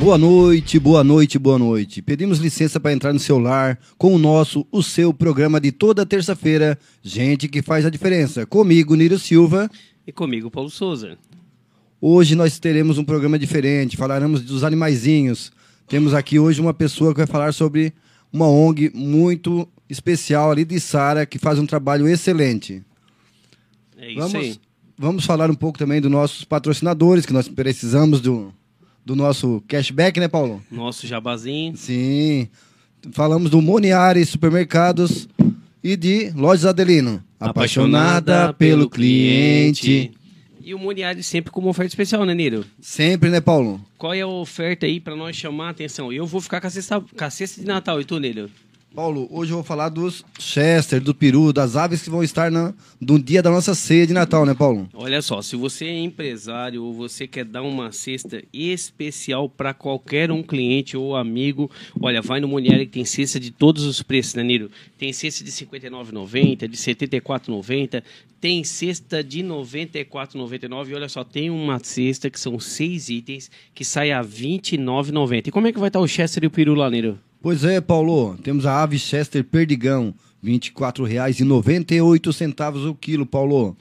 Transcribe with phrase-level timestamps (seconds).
[0.00, 2.00] Boa noite, boa noite, boa noite.
[2.00, 6.06] Pedimos licença para entrar no seu lar com o nosso, o seu programa de toda
[6.06, 8.46] terça-feira, Gente que faz a diferença.
[8.46, 9.70] Comigo, Niro Silva.
[10.06, 11.18] E comigo, Paulo Souza.
[12.00, 15.52] Hoje nós teremos um programa diferente, falaremos dos animaizinhos.
[15.86, 17.92] Temos aqui hoje uma pessoa que vai falar sobre
[18.32, 22.82] uma ONG muito especial ali de Sara, que faz um trabalho excelente.
[23.98, 24.56] É isso Vamos, aí.
[24.96, 28.50] vamos falar um pouco também dos nossos patrocinadores, que nós precisamos do,
[29.04, 30.62] do nosso cashback, né, Paulo?
[30.70, 31.76] Nosso jabazinho.
[31.76, 32.48] Sim.
[33.12, 35.28] Falamos do Moniari Supermercados
[35.82, 37.22] e de Lojas Adelino.
[37.38, 40.12] Apaixonada pelo cliente.
[40.62, 42.64] E o Moniari sempre com uma oferta especial, né, Niro?
[42.80, 43.80] Sempre, né, Paulo?
[43.96, 46.12] Qual é a oferta aí pra nós chamar a atenção?
[46.12, 48.00] Eu vou ficar com a cesta, com a cesta de Natal.
[48.00, 48.50] E tu, Niro?
[48.94, 52.74] Paulo, hoje eu vou falar dos Chester, do peru, das aves que vão estar na,
[53.00, 54.88] no dia da nossa ceia de Natal, né, Paulo?
[54.92, 60.32] Olha só, se você é empresário ou você quer dar uma cesta especial para qualquer
[60.32, 61.70] um cliente ou amigo,
[62.02, 64.68] olha, vai no Monieri que tem cesta de todos os preços, né, Niro?
[64.98, 68.02] Tem cesta de R$ 59,90, de R$ 74,90,
[68.40, 73.52] tem cesta de R$ 94,99 e olha só, tem uma cesta que são seis itens
[73.72, 75.46] que sai a R$ 29,90.
[75.46, 77.16] E como é que vai estar o Chester e o peru lá, Niro?
[77.42, 78.36] Pois é, Paulo.
[78.42, 80.14] Temos a ave Chester Perdigão,
[80.44, 83.74] R$ 24,98 o quilo, Paulo.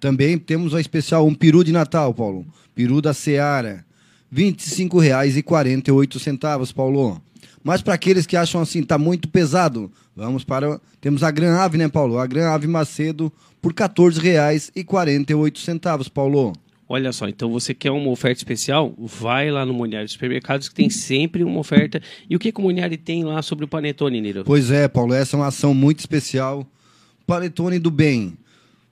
[0.00, 2.44] Também temos a especial um peru de Natal, Paulo.
[2.74, 3.86] Peru da Seara,
[4.32, 7.22] R$ 25,48, Paulo.
[7.62, 10.80] Mas para aqueles que acham assim, tá muito pesado, vamos para.
[11.00, 12.18] Temos a Gran Ave, né, Paulo?
[12.18, 13.32] A Gran Ave Macedo
[13.62, 16.52] por R$ 14,48, Paulo.
[16.88, 18.94] Olha só, então você quer uma oferta especial?
[18.98, 22.00] Vai lá no Moniari Supermercados que tem sempre uma oferta.
[22.28, 24.44] E o que, que o Moniari tem lá sobre o Panetone, Niro?
[24.44, 26.66] Pois é, Paulo, essa é uma ação muito especial.
[27.26, 28.36] Panetone do bem.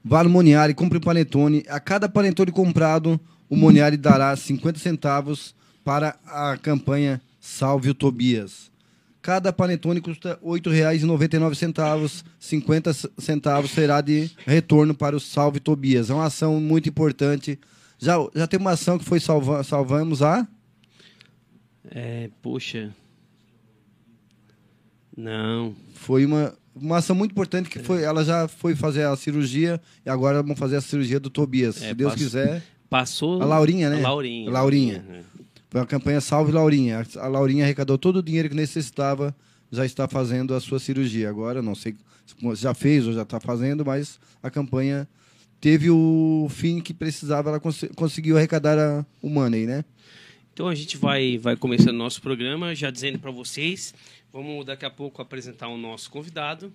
[0.03, 1.63] Vá no Moniari, compre um panetone.
[1.69, 5.55] A cada panetone comprado, o Moniari dará 50 centavos
[5.85, 8.71] para a campanha Salve o Tobias.
[9.21, 12.23] Cada panetone custa R$ 8,99.
[12.41, 16.11] 50 c- centavos será de retorno para o Salve Tobias.
[16.11, 17.59] É uma ação muito importante.
[18.03, 20.45] Já, já tem uma ação que foi salva, salvamos a...
[21.89, 22.93] É, poxa.
[25.17, 25.73] Não.
[25.95, 30.11] Foi uma, uma ação muito importante que foi, ela já foi fazer a cirurgia e
[30.11, 31.81] agora vamos fazer a cirurgia do Tobias.
[31.81, 32.63] É, Se Deus passo- quiser.
[32.91, 33.41] Passou.
[33.41, 33.99] A Laurinha, né?
[34.01, 34.51] A Laurinha.
[34.51, 35.05] Laurinha.
[35.09, 35.23] É.
[35.71, 37.07] Foi uma campanha Salve Laurinha.
[37.17, 39.33] A Laurinha arrecadou todo o dinheiro que necessitava,
[39.71, 41.31] já está fazendo a sua cirurgia.
[41.31, 41.95] Agora, não sei
[42.27, 45.09] se já fez ou já está fazendo, mas a campanha
[45.63, 49.85] teve o fim que precisava, ela cons- conseguiu arrecadar a, o money, né?
[50.53, 53.95] Então a gente vai, vai começando nosso programa, já dizendo para vocês.
[54.31, 56.71] Vamos daqui a pouco apresentar o nosso convidado.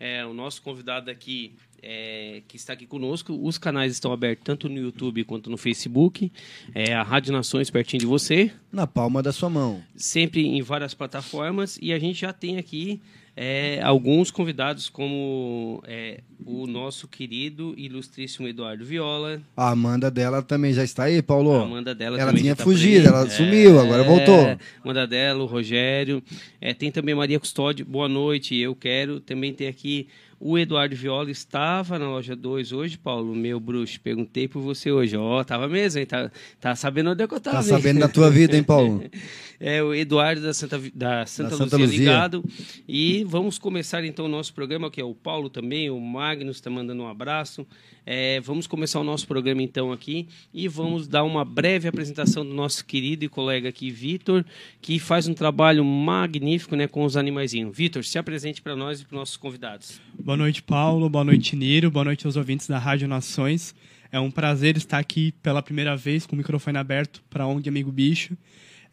[0.00, 4.68] É, o nosso convidado aqui, é, que está aqui conosco, os canais estão abertos tanto
[4.68, 6.30] no YouTube quanto no Facebook.
[6.74, 9.82] É a Rádio Nações pertinho de você, Na palma da sua mão.
[9.96, 11.78] sempre em várias plataformas.
[11.82, 13.00] E a gente já tem aqui
[13.40, 19.40] é, alguns convidados, como é, o nosso querido ilustríssimo Eduardo Viola.
[19.56, 21.52] A Amanda dela também já está aí, Paulo.
[21.52, 24.58] A Amanda dela ela tinha tá fugido, ela sumiu, agora voltou.
[24.82, 26.20] Amanda dela, o Rogério.
[26.60, 29.20] É, tem também Maria Custódio, boa noite, eu quero.
[29.20, 30.08] Também tem aqui
[30.40, 34.00] o Eduardo Viola, estava na loja 2 hoje, Paulo, meu bruxo.
[34.00, 35.16] Perguntei por você hoje.
[35.16, 36.06] Ó, tava mesmo, hein?
[36.06, 36.30] Tá,
[36.60, 37.56] tá sabendo onde é que eu tava.
[37.56, 37.68] Tá hein?
[37.68, 39.02] sabendo da tua vida, hein, Paulo?
[39.60, 41.98] É o Eduardo da Santa, da Santa, Da Santa Luzia, Luzia.
[41.98, 42.44] ligado.
[42.86, 46.70] E vamos começar então o nosso programa, que é o Paulo também, o Magnus está
[46.70, 47.66] mandando um abraço.
[48.10, 52.54] É, vamos começar o nosso programa então aqui e vamos dar uma breve apresentação do
[52.54, 54.46] nosso querido e colega aqui, Vitor,
[54.80, 57.76] que faz um trabalho magnífico né, com os animaizinhos.
[57.76, 60.00] Vitor, se apresente para nós e para os nossos convidados.
[60.18, 61.10] Boa noite, Paulo.
[61.10, 61.90] Boa noite, Niro.
[61.90, 63.74] Boa noite aos ouvintes da Rádio Nações.
[64.10, 67.68] É um prazer estar aqui pela primeira vez com o microfone aberto para a ONG
[67.68, 68.34] Amigo Bicho.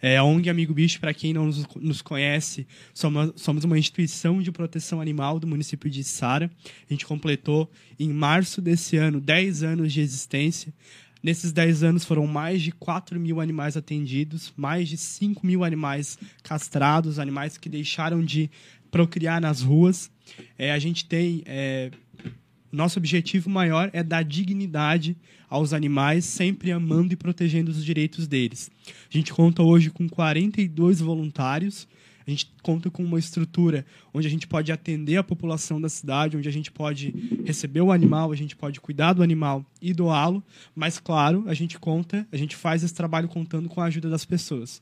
[0.01, 4.41] É, a ONG Amigo Bicho, para quem não nos, nos conhece, somos, somos uma instituição
[4.41, 6.49] de proteção animal do município de Sara.
[6.89, 7.69] A gente completou
[7.99, 10.73] em março desse ano 10 anos de existência.
[11.23, 16.19] Nesses 10 anos foram mais de 4 mil animais atendidos, mais de 5 mil animais
[16.43, 18.49] castrados, animais que deixaram de
[18.91, 20.11] procriar nas ruas.
[20.57, 21.41] É, a gente tem.
[21.45, 21.89] é,
[22.75, 25.17] nosso objetivo maior é dar dignidade
[25.49, 28.69] aos animais, sempre amando e protegendo os direitos deles.
[29.09, 31.87] A gente conta hoje com 42 voluntários.
[32.27, 36.35] A gente conta com uma estrutura onde a gente pode atender a população da cidade,
[36.35, 37.13] onde a gente pode
[37.45, 40.43] receber o animal, a gente pode cuidar do animal e doá-lo.
[40.75, 44.25] Mas, claro, a gente conta, a gente faz esse trabalho contando com a ajuda das
[44.25, 44.81] pessoas.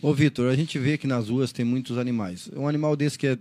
[0.00, 2.50] Ô, Vitor, a gente vê que nas ruas tem muitos animais.
[2.56, 3.38] Um animal desse que é,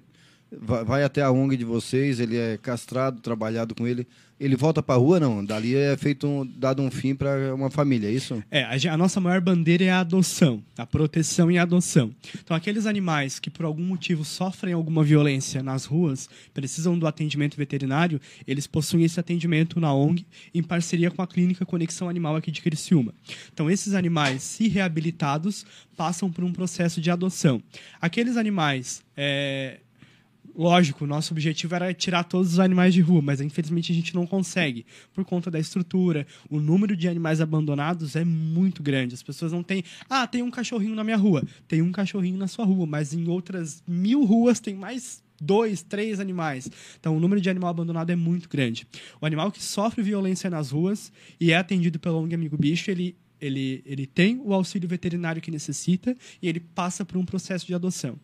[0.60, 4.08] vai, vai até a ONG de vocês, ele é castrado, trabalhado com ele.
[4.40, 5.46] Ele volta para a rua, não?
[5.46, 8.44] Dali é feito um, dado um fim para uma família, é isso?
[8.50, 12.12] É, a, a nossa maior bandeira é a adoção, a proteção e a adoção.
[12.44, 17.56] Então, aqueles animais que por algum motivo sofrem alguma violência nas ruas, precisam do atendimento
[17.56, 20.26] veterinário, eles possuem esse atendimento na ONG
[20.56, 23.14] em parceria com a Clínica Conexão Animal aqui de Criciúma.
[23.54, 27.62] Então, esses animais, se reabilitados, passam por um processo de adoção.
[28.02, 29.82] Aqueles animais é,
[30.56, 34.28] Lógico, nosso objetivo era tirar todos os animais de rua, mas infelizmente a gente não
[34.28, 36.28] consegue, por conta da estrutura.
[36.50, 39.16] O número de animais abandonados é muito grande.
[39.16, 39.84] As pessoas não têm.
[40.10, 41.44] Ah, tem um cachorrinho na minha rua.
[41.68, 46.20] Tem um cachorrinho na sua rua, mas em outras mil ruas tem mais dois, três
[46.20, 46.70] animais.
[47.00, 48.88] Então, o número de animal abandonado é muito grande.
[49.20, 53.16] O animal que sofre violência nas ruas e é atendido pelo ONG Amigo Bicho, ele,
[53.40, 57.74] ele, ele tem o auxílio veterinário que necessita e ele passa por um processo de
[57.74, 58.20] adoção.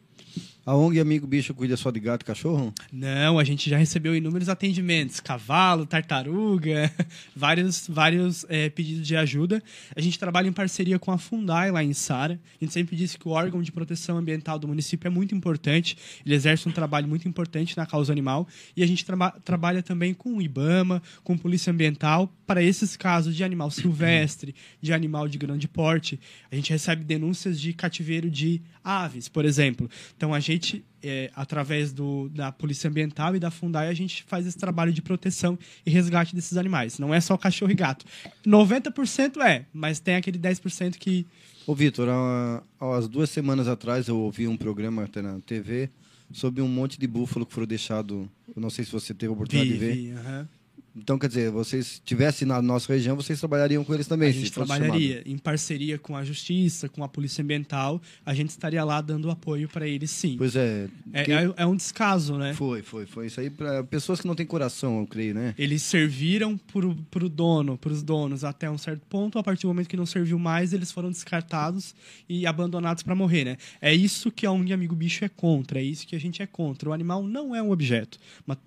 [0.67, 2.73] A ONG Amigo Bicho cuida só de gato e cachorro?
[2.91, 6.91] Não, a gente já recebeu inúmeros atendimentos, cavalo, tartaruga,
[7.33, 9.63] vários, vários é, pedidos de ajuda.
[9.95, 12.37] A gente trabalha em parceria com a Fundai lá em Sara.
[12.59, 15.97] A gente sempre disse que o órgão de proteção ambiental do município é muito importante.
[16.25, 18.45] Ele exerce um trabalho muito importante na causa animal
[18.75, 23.33] e a gente traba- trabalha também com o IBAMA, com polícia ambiental para esses casos
[23.37, 26.19] de animal silvestre, de animal de grande porte.
[26.51, 29.89] A gente recebe denúncias de cativeiro de aves, por exemplo.
[30.15, 30.56] Então a gente
[31.03, 35.01] é, através do, da Polícia Ambiental e da Fundai, a gente faz esse trabalho de
[35.01, 36.99] proteção e resgate desses animais.
[36.99, 38.05] Não é só cachorro e gato.
[38.45, 41.25] 90% é, mas tem aquele 10% que.
[41.65, 45.89] Ô, Vitor, há, há umas duas semanas atrás eu ouvi um programa até na TV
[46.31, 48.27] sobre um monte de búfalo que foram deixados.
[48.55, 49.95] Não sei se você teve a oportunidade Vi, de ver.
[49.95, 50.49] vi, aham.
[50.97, 54.29] Então, quer dizer, vocês estivessem na nossa região, vocês trabalhariam com eles também?
[54.29, 58.83] A gente trabalharia em parceria com a Justiça, com a Polícia Ambiental, a gente estaria
[58.83, 60.29] lá dando apoio para eles sim.
[60.29, 60.37] chamado.
[60.39, 60.87] Pois é.
[61.13, 62.53] É, quem- é, é um descaso, né?
[62.53, 63.27] Foi, foi, foi.
[63.27, 65.53] Isso aí para pessoas que não têm coração, eu creio, né?
[65.57, 69.87] Eles serviram pro, pro dono, pros donos até um certo ponto, a partir do momento
[69.87, 71.95] que não serviu mais, eles foram descartados
[72.27, 73.57] e abandonados para morrer, né?
[73.81, 76.47] É isso que a ONG Amigo Bicho é contra, é isso que a gente é
[76.47, 76.89] contra.
[76.89, 78.17] O animal não é um objeto,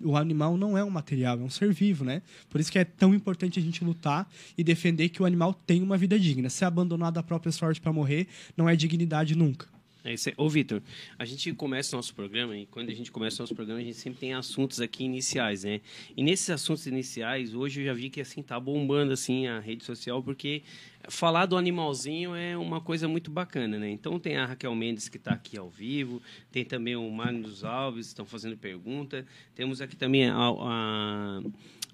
[0.01, 2.20] o animal não é um material, é um ser vivo, né?
[2.49, 5.81] Por isso que é tão importante a gente lutar e defender que o animal tem
[5.81, 6.49] uma vida digna.
[6.49, 9.67] Ser abandonado à própria sorte para morrer não é dignidade nunca.
[10.03, 10.35] É isso aí.
[10.35, 10.81] Ô, Vitor,
[11.17, 13.83] a gente começa o nosso programa e quando a gente começa o nosso programa, a
[13.83, 15.79] gente sempre tem assuntos aqui iniciais, né?
[16.17, 19.83] E nesses assuntos iniciais, hoje eu já vi que assim tá bombando assim a rede
[19.83, 20.63] social porque
[21.07, 23.91] falar do animalzinho é uma coisa muito bacana, né?
[23.91, 26.19] Então tem a Raquel Mendes que está aqui ao vivo,
[26.51, 29.23] tem também o Magnus Alves, estão fazendo pergunta.
[29.53, 31.41] Temos aqui também a, a,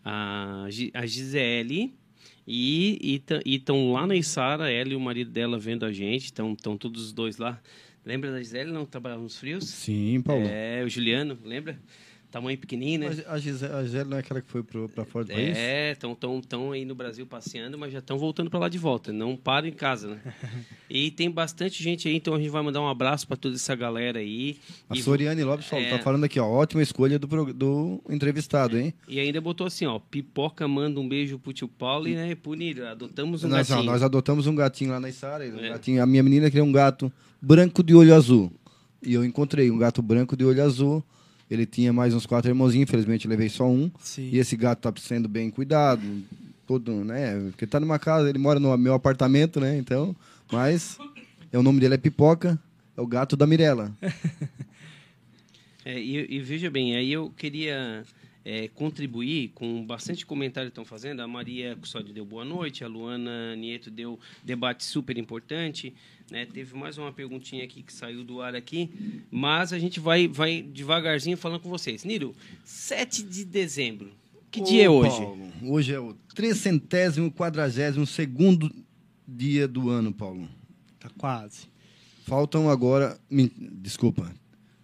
[0.10, 1.94] a, a Gisele,
[2.48, 7.06] e estão lá na Isara, ela e o marido dela vendo a gente, estão todos
[7.08, 7.62] os dois lá.
[8.06, 9.66] Lembra da Gisele, não trabalhava nos frios?
[9.66, 10.46] Sim, Paulo.
[10.48, 11.78] É, o Juliano, lembra?
[12.29, 13.24] Tamanho pequenininho, né?
[13.27, 15.57] A Gisele, não é aquela que foi para fora do país?
[15.57, 18.77] É, estão tão, tão aí no Brasil passeando, mas já estão voltando para lá de
[18.77, 19.13] volta.
[19.13, 20.19] Não param em casa, né?
[20.89, 23.74] e tem bastante gente aí, então a gente vai mandar um abraço para toda essa
[23.75, 24.57] galera aí.
[24.89, 25.89] A E- Soriane Lopes É.
[25.89, 28.93] tá falando aqui, ó, ótima escolha do, do entrevistado, hein?
[29.07, 32.53] E ainda botou assim, ó, pipoca manda um beijo pro tio Paulo e, né, pro
[32.55, 33.86] Niro, adotamos um nós, gatinho.
[33.86, 35.69] nós adotamos um gatinho lá na Isara, um É.
[35.69, 38.51] gatinho, a minha menina queria um gato branco de olho azul.
[39.01, 41.01] E eu encontrei um gato branco de olho azul.
[41.50, 43.89] Ele tinha mais uns quatro irmãozinhos, infelizmente eu levei só um.
[44.00, 44.30] Sim.
[44.32, 46.01] E esse gato tá sendo bem cuidado,
[46.66, 47.39] todo, né?
[47.51, 49.77] Porque tá numa casa, ele mora no meu apartamento, né?
[49.77, 50.16] Então,
[50.51, 50.98] mas
[51.51, 52.60] é, o nome dele é Pipoca,
[52.96, 53.92] é o gato da Mirella.
[55.89, 58.04] É, e, e veja bem, aí eu queria
[58.48, 61.20] é, contribuir com bastante comentário que estão fazendo.
[61.20, 65.94] A Maria Custódio deu boa noite, a Luana Nieto deu debate super importante.
[66.32, 66.46] Né?
[66.46, 68.89] Teve mais uma perguntinha aqui que saiu do ar aqui,
[69.30, 72.06] mas a gente vai, vai devagarzinho falando com vocês.
[72.06, 74.13] Niro, 7 de dezembro,
[74.50, 75.18] que dia é Ô, hoje?
[75.18, 78.74] Paulo, hoje é o trecentésimo quadragésimo segundo
[79.27, 80.48] dia do ano, Paulo.
[81.01, 81.68] Tá quase.
[82.24, 83.20] Faltam agora.
[83.30, 84.34] Desculpa.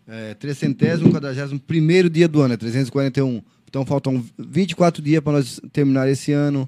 [0.08, 3.42] É, trecentésimo quadragésimo primeiro dia do ano, é 341.
[3.70, 6.68] Então faltam 24 dias para nós terminar esse ano.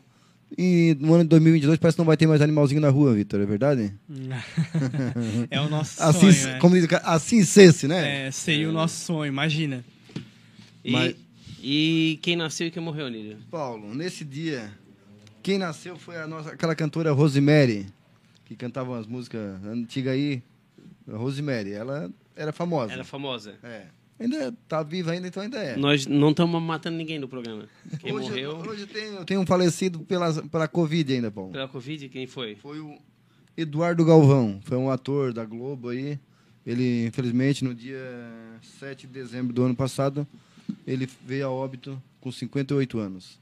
[0.57, 3.41] E no ano de 2022 parece que não vai ter mais animalzinho na rua, Vitor,
[3.41, 3.93] é verdade?
[5.51, 6.59] É o nosso Assim, sonho, né?
[6.59, 8.27] como diz o cara, assim cesse, né?
[8.27, 9.83] É, seria o nosso sonho, imagina.
[10.83, 11.15] E, Mas-
[11.61, 13.37] e quem nasceu e quem morreu, Niro?
[13.51, 14.69] Paulo, nesse dia,
[15.43, 17.87] quem nasceu foi a nossa, aquela cantora Rosemary,
[18.45, 20.41] que cantava umas músicas antigas aí.
[21.11, 22.93] Rosemary, ela era famosa.
[22.93, 23.55] Era famosa.
[23.63, 23.85] É.
[24.17, 25.75] Ainda tá viva ainda, então ainda é.
[25.75, 27.67] Nós não estamos matando ninguém no programa.
[27.99, 31.51] Quem hoje, morreu Hoje tem, tenho um falecido pela, pela Covid ainda, Paulo.
[31.51, 32.55] pela Covid, quem foi?
[32.55, 32.97] Foi o
[33.57, 36.17] Eduardo Galvão, foi um ator da Globo aí.
[36.65, 37.99] Ele, infelizmente, no dia
[38.79, 40.25] 7 de dezembro do ano passado,
[40.87, 43.39] ele veio a óbito com 58 anos.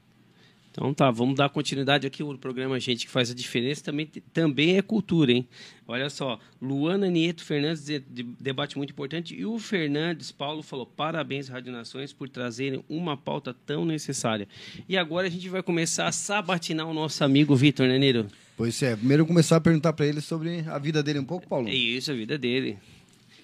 [0.76, 4.76] Então tá, vamos dar continuidade aqui ao programa Gente que faz a diferença também, também
[4.76, 5.46] é cultura, hein?
[5.86, 10.84] Olha só, Luana Nieto Fernandes, de, de- debate muito importante, e o Fernandes Paulo falou,
[10.84, 14.48] parabéns Rádio Nações por trazerem uma pauta tão necessária.
[14.88, 18.26] E agora a gente vai começar a sabatinar o nosso amigo Vitor, né, Niro?
[18.56, 21.46] Pois é, primeiro eu começar a perguntar para ele sobre a vida dele um pouco,
[21.46, 21.68] Paulo.
[21.68, 22.78] É isso, a vida dele.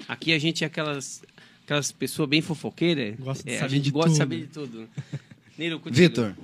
[0.08, 1.22] Aqui a gente é aquelas,
[1.62, 4.18] aquelas pessoas bem fofoqueiras, Gosta de é, a saber gente de gosta de tudo.
[4.18, 4.88] saber de tudo.
[5.56, 5.80] Niro.
[5.92, 6.34] Vitor,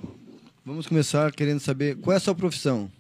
[0.67, 2.91] vamos começar querendo saber qual é a sua profissão.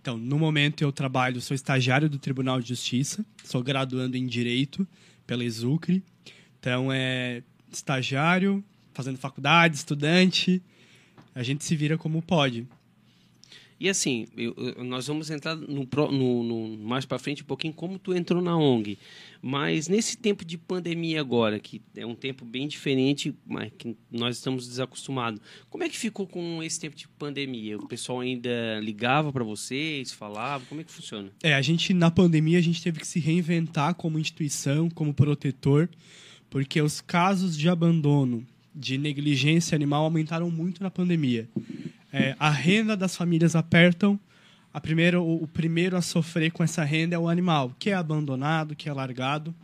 [0.00, 4.88] Então, no momento eu trabalho, sou estagiário do Tribunal de Justiça, sou graduando em Direito
[5.26, 6.02] pela Exucre.
[6.58, 10.62] Então, é estagiário, fazendo faculdade, estudante.
[11.34, 12.66] A gente se vira como pode.
[13.80, 17.98] E assim, eu- nós vamos entrar no, no- no- mais para frente um pouquinho como
[17.98, 18.98] tu entrou na ONG.
[19.40, 24.36] Mas nesse tempo de pandemia agora, que é um tempo bem diferente, mas que nós
[24.36, 25.40] estamos desacostumados.
[25.70, 27.78] Como é que ficou com esse tempo de pandemia?
[27.78, 28.50] O pessoal ainda
[28.82, 30.62] ligava para vocês, falava?
[30.66, 31.30] Como é que funciona?
[31.42, 35.88] É, a gente, na pandemia, a gente teve que se reinventar como instituição, como protetor,
[36.50, 41.48] porque os casos de abandono, de negligência animal aumentaram muito na pandemia.
[42.12, 44.18] É, a renda das famílias apertam,
[44.72, 47.94] a primeira, o, o primeiro a sofrer com essa renda é o animal, que é
[47.94, 49.54] abandonado, que é largado.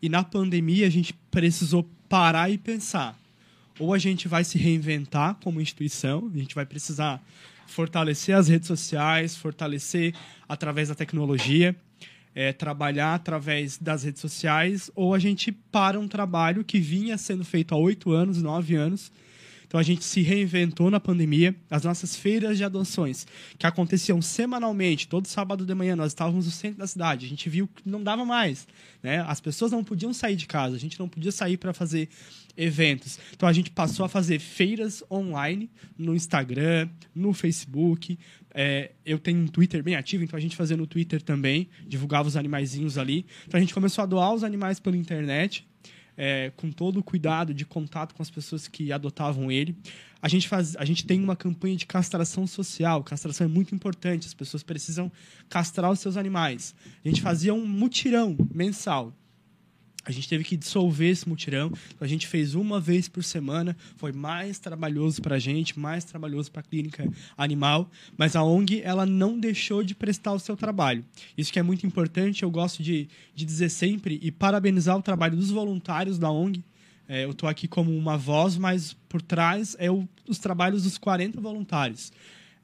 [0.00, 3.18] E na pandemia, a gente precisou parar e pensar.
[3.78, 7.22] Ou a gente vai se reinventar como instituição, a gente vai precisar
[7.66, 10.14] fortalecer as redes sociais, fortalecer
[10.48, 11.76] através da tecnologia,
[12.34, 17.44] é, trabalhar através das redes sociais, ou a gente para um trabalho que vinha sendo
[17.44, 19.10] feito há oito anos, nove anos,
[19.66, 21.54] Então a gente se reinventou na pandemia.
[21.70, 23.26] As nossas feiras de adoções,
[23.58, 27.26] que aconteciam semanalmente, todo sábado de manhã, nós estávamos no centro da cidade.
[27.26, 28.66] A gente viu que não dava mais.
[29.02, 29.24] Né?
[29.26, 32.08] As pessoas não podiam sair de casa, a gente não podia sair para fazer
[32.56, 33.18] eventos.
[33.34, 38.18] Então a gente passou a fazer feiras online no Instagram, no Facebook.
[38.54, 42.26] É, eu tenho um Twitter bem ativo, então a gente fazia no Twitter também, divulgava
[42.26, 43.26] os animaizinhos ali.
[43.46, 45.66] Então a gente começou a doar os animais pela internet.
[46.16, 49.76] É, com todo o cuidado de contato com as pessoas que adotavam ele.
[50.22, 53.04] A gente, faz, a gente tem uma campanha de castração social.
[53.04, 55.12] Castração é muito importante, as pessoas precisam
[55.48, 56.74] castrar os seus animais.
[57.04, 59.12] A gente fazia um mutirão mensal.
[60.06, 61.72] A gente teve que dissolver esse mutirão.
[62.00, 63.76] A gente fez uma vez por semana.
[63.96, 67.90] Foi mais trabalhoso para a gente, mais trabalhoso para a clínica animal.
[68.16, 71.04] Mas a ONG ela não deixou de prestar o seu trabalho.
[71.36, 72.44] Isso que é muito importante.
[72.44, 76.62] Eu gosto de, de dizer sempre e parabenizar o trabalho dos voluntários da ONG.
[77.08, 80.96] É, eu estou aqui como uma voz, mas por trás é o, os trabalhos dos
[80.98, 82.12] 40 voluntários.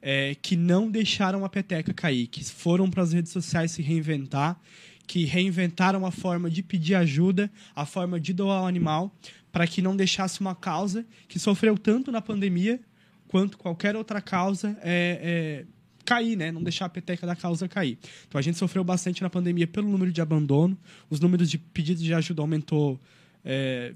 [0.01, 4.59] É, que não deixaram a peteca cair, que foram para as redes sociais se reinventar
[5.05, 9.13] que reinventaram a forma de pedir ajuda, a forma de doar o animal,
[9.51, 12.79] para que não deixasse uma causa que sofreu tanto na pandemia
[13.27, 15.65] quanto qualquer outra causa é, é,
[16.05, 16.51] cair, né?
[16.51, 17.97] Não deixar a peteca da causa cair.
[18.27, 20.77] Então a gente sofreu bastante na pandemia pelo número de abandono,
[21.09, 22.99] os números de pedidos de ajuda aumentou
[23.43, 23.93] é,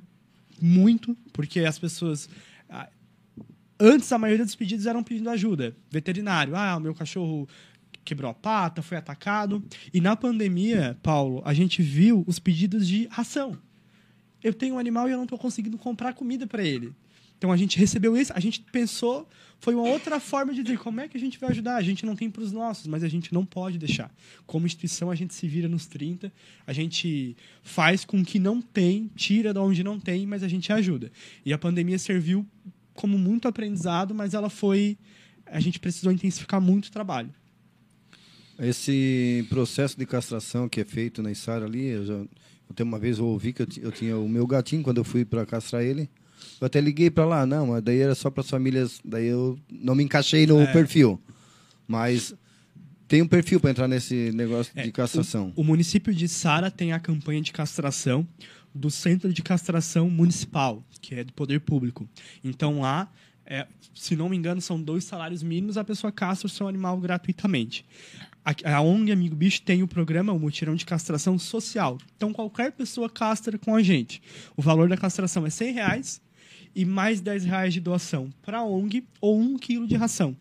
[0.62, 2.30] muito, porque as pessoas
[3.80, 5.76] antes a maioria dos pedidos eram pedindo ajuda.
[5.90, 7.48] Veterinário, ah, o meu cachorro
[8.08, 9.64] quebrou a pata, foi atacado.
[9.94, 13.58] E na pandemia, Paulo, a gente viu os pedidos de ração.
[14.44, 16.94] Eu tenho um animal e eu não estou conseguindo comprar comida para ele.
[17.38, 19.28] Então a gente recebeu isso, a gente pensou,
[19.60, 21.76] foi uma outra forma de dizer como é que a gente vai ajudar.
[21.76, 24.12] A gente não tem para os nossos, mas a gente não pode deixar.
[24.46, 26.32] Como instituição, a gente se vira nos 30,
[26.66, 30.74] a gente faz com que não tem, tira de onde não tem, mas a gente
[30.74, 31.12] ajuda.
[31.46, 32.46] E a pandemia serviu
[32.94, 34.98] como muito aprendizado, mas ela foi.
[35.46, 37.34] A gente precisou intensificar muito o trabalho.
[38.60, 42.98] Esse processo de castração que é feito na Isara ali, eu, já, eu tenho uma
[42.98, 45.84] vez eu ouvi que eu, eu tinha o meu gatinho quando eu fui para castrar
[45.84, 46.10] ele.
[46.60, 49.60] Eu até liguei para lá, não, mas daí era só para as famílias, daí eu
[49.70, 50.74] não me encaixei no é.
[50.74, 51.22] perfil.
[51.88, 52.34] Mas
[53.08, 55.54] tem um perfil para entrar nesse negócio é, de castração.
[55.56, 58.28] O, o, município de Sara tem a campanha de castração
[58.74, 62.08] do Centro de Castração Municipal, que é do poder público.
[62.44, 63.10] Então lá
[63.50, 63.66] é,
[63.96, 67.86] se não me engano, são dois salários mínimos, a pessoa castra o seu animal gratuitamente.
[68.48, 71.98] A, a ONG Amigo Bicho tem o programa, o mutirão de castração social.
[72.16, 74.22] Então, qualquer pessoa castra com a gente.
[74.56, 76.22] O valor da castração é 100 reais
[76.74, 80.34] e mais 10 reais de doação para a ONG ou 1 quilo de ração.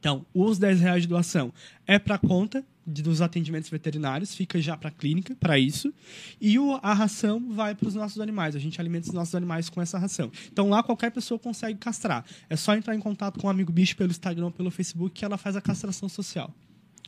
[0.00, 1.52] Então, os 10 reais de doação
[1.86, 5.94] é para conta de, dos atendimentos veterinários, fica já para a clínica, para isso.
[6.40, 8.56] E o, a ração vai para os nossos animais.
[8.56, 10.32] A gente alimenta os nossos animais com essa ração.
[10.52, 12.24] Então lá qualquer pessoa consegue castrar.
[12.50, 15.38] É só entrar em contato com o amigo bicho pelo Instagram, pelo Facebook, que ela
[15.38, 16.52] faz a castração social.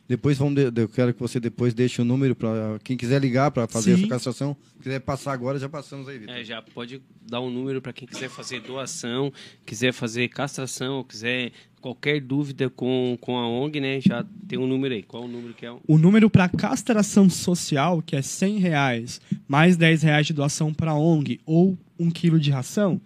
[0.07, 3.19] Depois vamos de, eu quero que você depois deixe o um número para quem quiser
[3.19, 4.03] ligar para fazer Sim.
[4.03, 4.55] essa castração.
[4.81, 6.33] quiser passar agora, já passamos aí, Vitor.
[6.33, 9.33] É, já pode dar um número para quem quiser fazer doação,
[9.65, 13.99] quiser fazer castração, quiser qualquer dúvida com, com a ONG, né?
[13.99, 15.03] Já tem um número aí.
[15.03, 15.75] Qual o número que é?
[15.85, 20.91] O número para castração social, que é 100 reais, mais 10 reais de doação para
[20.91, 23.01] a ONG ou um quilo de ração,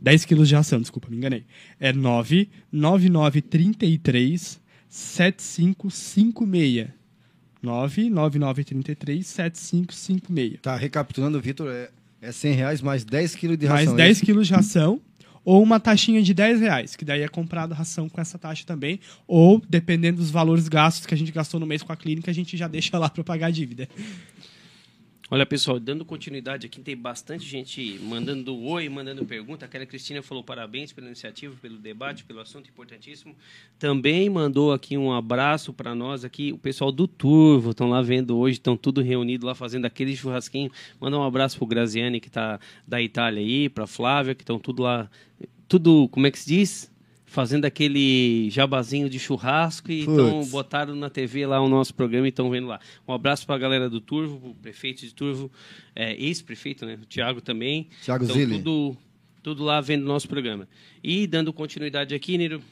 [0.00, 1.44] 10 quilos de ração, desculpa, me enganei.
[1.80, 4.62] É 99933
[4.94, 6.88] 7556.
[7.60, 10.60] 99933 7556.
[10.62, 11.90] Tá, recapitulando, Vitor, é,
[12.22, 13.86] é 100 reais mais 10 quilos de ração.
[13.86, 15.00] Mais 10 é quilos de ração.
[15.44, 19.00] Ou uma taxinha de 10 reais, que daí é comprado ração com essa taxa também.
[19.26, 22.34] Ou, dependendo dos valores gastos que a gente gastou no mês com a clínica, a
[22.34, 23.88] gente já deixa lá para pagar a dívida.
[25.30, 29.64] Olha, pessoal, dando continuidade aqui, tem bastante gente mandando oi, mandando pergunta.
[29.64, 33.34] Aquela Cristina falou parabéns pela iniciativa, pelo debate, pelo assunto importantíssimo.
[33.78, 38.36] Também mandou aqui um abraço para nós aqui, o pessoal do Turvo, estão lá vendo
[38.36, 40.70] hoje, estão tudo reunido lá fazendo aquele churrasquinho.
[41.00, 44.82] Manda um abraço pro Graziani, que está da Itália aí, para Flávia, que estão tudo
[44.82, 45.10] lá,
[45.66, 46.93] tudo, como é que se diz?
[47.34, 52.30] Fazendo aquele jabazinho de churrasco e então botaram na TV lá o nosso programa e
[52.30, 52.78] estão vendo lá.
[53.08, 55.50] Um abraço para a galera do Turvo, o prefeito de Turvo,
[55.96, 56.96] é, ex-prefeito, né?
[57.02, 57.88] O Tiago também.
[58.02, 58.58] Tiago então, Zilli.
[58.58, 58.96] Tudo,
[59.42, 60.68] tudo lá vendo o nosso programa.
[61.02, 62.62] E dando continuidade aqui, Niro.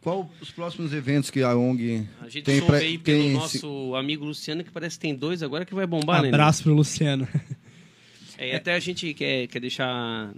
[0.00, 3.56] Qual os próximos eventos que a ONG a gente tem para aí pelo tem nosso
[3.58, 3.98] esse...
[3.98, 6.28] amigo Luciano, que parece que tem dois agora que vai bombar, um né?
[6.28, 7.28] Abraço para o Luciano.
[8.38, 10.30] É, até a gente quer, quer deixar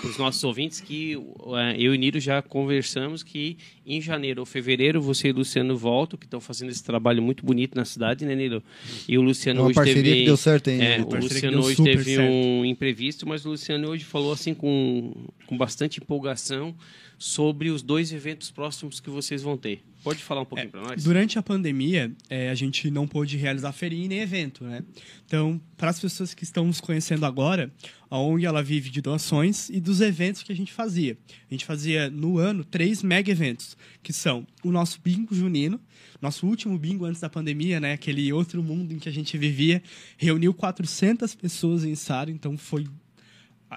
[0.00, 4.46] para os nossos ouvintes que eh, eu e Niro já conversamos que em janeiro ou
[4.46, 8.24] fevereiro você e o Luciano voltam, que estão fazendo esse trabalho muito bonito na cidade,
[8.24, 8.62] né, Niro?
[9.08, 10.18] E o Luciano É uma hoje parceria teve.
[10.20, 10.84] que deu certo ainda.
[10.84, 12.32] É, o Luciano deu hoje teve certo.
[12.32, 15.12] um imprevisto, mas o Luciano hoje falou assim com,
[15.46, 16.74] com bastante empolgação
[17.18, 19.82] sobre os dois eventos próximos que vocês vão ter.
[20.04, 21.02] Pode falar um pouquinho para nós?
[21.02, 24.84] Durante a pandemia, é, a gente não pôde realizar feirinha nem evento, né?
[25.24, 27.72] Então, para as pessoas que estão nos conhecendo agora,
[28.10, 31.16] a ONG ela vive de doações e dos eventos que a gente fazia.
[31.50, 35.80] A gente fazia no ano três mega eventos, que são o nosso bingo junino,
[36.20, 37.94] nosso último bingo antes da pandemia, né?
[37.94, 39.82] Aquele outro mundo em que a gente vivia,
[40.18, 42.86] reuniu 400 pessoas em Sara, então foi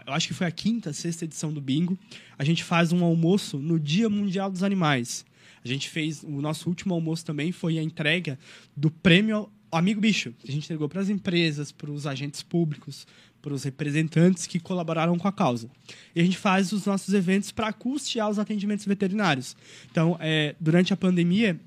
[0.05, 1.97] eu acho que foi a quinta, sexta edição do bingo.
[2.37, 5.25] A gente faz um almoço no Dia Mundial dos Animais.
[5.63, 8.37] A gente fez o nosso último almoço também foi a entrega
[8.75, 10.33] do prêmio Amigo Bicho.
[10.47, 13.05] A gente entregou para as empresas, para os agentes públicos,
[13.41, 15.69] para os representantes que colaboraram com a causa.
[16.15, 19.55] E a gente faz os nossos eventos para custear os atendimentos veterinários.
[19.91, 21.59] Então, é, durante a pandemia,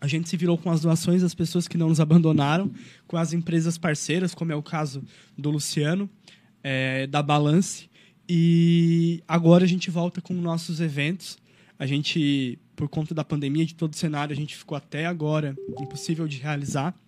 [0.00, 2.70] a gente se virou com as doações das pessoas que não nos abandonaram,
[3.06, 5.02] com as empresas parceiras, como é o caso
[5.36, 6.08] do Luciano,
[6.62, 7.88] é, da Balance.
[8.28, 11.38] E agora a gente volta com nossos eventos.
[11.78, 15.54] A gente, por conta da pandemia, de todo o cenário, a gente ficou até agora
[15.78, 16.98] impossível de realizar.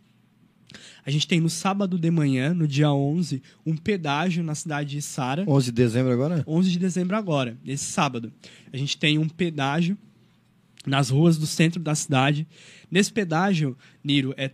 [1.04, 5.00] A gente tem no sábado de manhã, no dia 11, um pedágio na cidade de
[5.00, 5.46] Sara.
[5.48, 6.44] 11 de dezembro agora?
[6.46, 8.30] 11 de dezembro agora, esse sábado.
[8.70, 9.96] A gente tem um pedágio
[10.86, 12.46] nas ruas do centro da cidade.
[12.90, 14.50] Nesse pedágio, Niro, é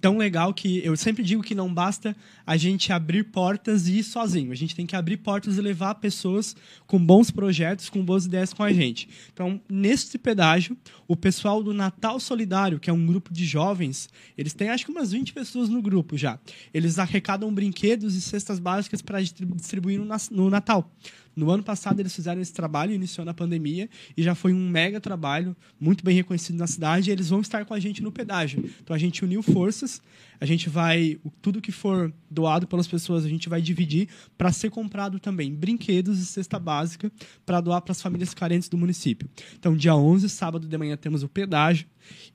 [0.00, 4.02] tão legal que eu sempre digo que não basta a gente abrir portas e ir
[4.02, 4.50] sozinho.
[4.50, 8.52] A gente tem que abrir portas e levar pessoas com bons projetos, com boas ideias
[8.52, 9.08] com a gente.
[9.32, 14.54] Então, nesse pedágio, o pessoal do Natal Solidário, que é um grupo de jovens, eles
[14.54, 16.38] têm acho que umas 20 pessoas no grupo já.
[16.72, 20.90] Eles arrecadam brinquedos e cestas básicas para distribuir no Natal.
[21.34, 25.00] No ano passado eles fizeram esse trabalho, iniciou na pandemia e já foi um mega
[25.00, 27.10] trabalho, muito bem reconhecido na cidade.
[27.10, 28.64] E eles vão estar com a gente no pedágio.
[28.82, 30.02] Então a gente uniu forças,
[30.40, 34.70] a gente vai tudo que for doado pelas pessoas a gente vai dividir para ser
[34.70, 37.10] comprado também brinquedos e cesta básica
[37.44, 39.28] para doar para as famílias carentes do município.
[39.58, 41.86] Então dia 11, sábado de manhã temos o pedágio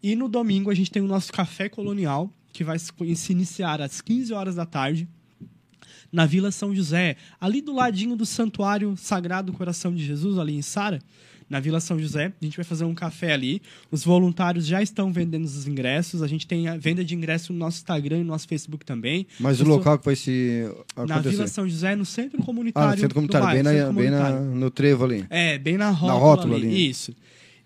[0.01, 3.99] e no domingo a gente tem o nosso café colonial que vai se iniciar às
[3.99, 5.08] 15 horas da tarde
[6.11, 10.61] na Vila São José, ali do ladinho do Santuário Sagrado Coração de Jesus, ali em
[10.61, 10.99] Sara,
[11.49, 12.33] na Vila São José.
[12.41, 13.61] A gente vai fazer um café ali.
[13.91, 16.23] Os voluntários já estão vendendo os ingressos.
[16.23, 19.27] A gente tem a venda de ingresso no nosso Instagram e no nosso Facebook também.
[19.39, 20.63] Mas o local que vai se
[20.95, 21.29] Na acontecer?
[21.29, 22.89] Vila São José, no centro comunitário.
[22.89, 24.55] ah, no centro comunitário, bairro, bem, na, bem na- comunitário.
[24.55, 25.25] no trevo ali.
[25.29, 26.65] É, bem na rótula, rótula ali.
[26.67, 26.89] ali.
[26.89, 27.13] Isso.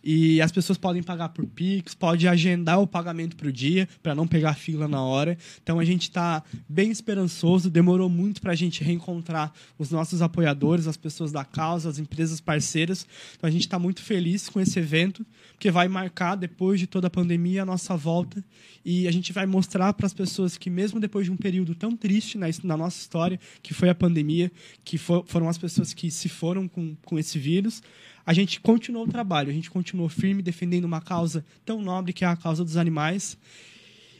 [0.04, 4.16] E as pessoas podem pagar por Pix, pode agendar o pagamento para o dia, para
[4.16, 5.38] não pegar fila na hora.
[5.62, 7.70] Então a gente está bem esperançoso.
[7.70, 12.40] Demorou muito para a gente reencontrar os nossos apoiadores, as pessoas da causa, as empresas
[12.40, 13.06] parceiras.
[13.36, 17.08] Então a gente está muito feliz com esse evento, porque vai marcar, depois de toda
[17.08, 18.44] a pandemia, a nossa volta.
[18.86, 21.96] E a gente vai mostrar para as pessoas que, mesmo depois de um período tão
[21.96, 24.50] triste na, nossa história, que foi a pandemia,
[24.84, 27.84] que fo- foram as pessoas que se foram com, com esse vírus,
[28.30, 32.24] a gente continuou o trabalho, a gente continuou firme defendendo uma causa tão nobre que
[32.24, 33.36] é a causa dos animais.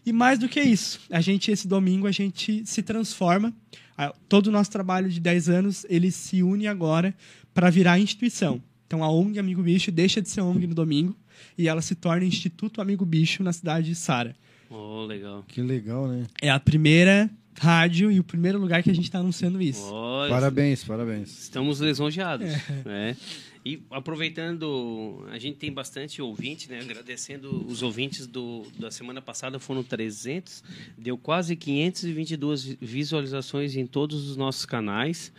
[0.04, 3.54] E mais do que isso, a gente esse domingo a gente se transforma.
[4.28, 7.14] Todo o nosso trabalho de 10 anos, ele se une agora
[7.54, 8.60] para virar instituição.
[8.88, 11.16] Então a ONG Amigo Bicho deixa de ser ONG no domingo
[11.56, 14.36] e ela se torna Instituto Amigo Bicho na cidade de Sara.
[14.72, 15.46] Oh, legal.
[15.48, 16.26] Que legal, né?
[16.42, 19.84] É a primeira rádio e o primeiro lugar que a gente está anunciando isso.
[19.94, 21.44] Olha, Parabéns, parabéns.
[21.44, 22.50] Estamos lisonjeados.
[22.86, 23.16] Né?
[23.66, 26.80] E aproveitando, a gente tem bastante ouvinte, né?
[26.80, 30.64] Agradecendo os ouvintes do, da semana passada, foram 300,
[30.98, 35.32] deu quase 522 vi- visualizações em todos os nossos canais.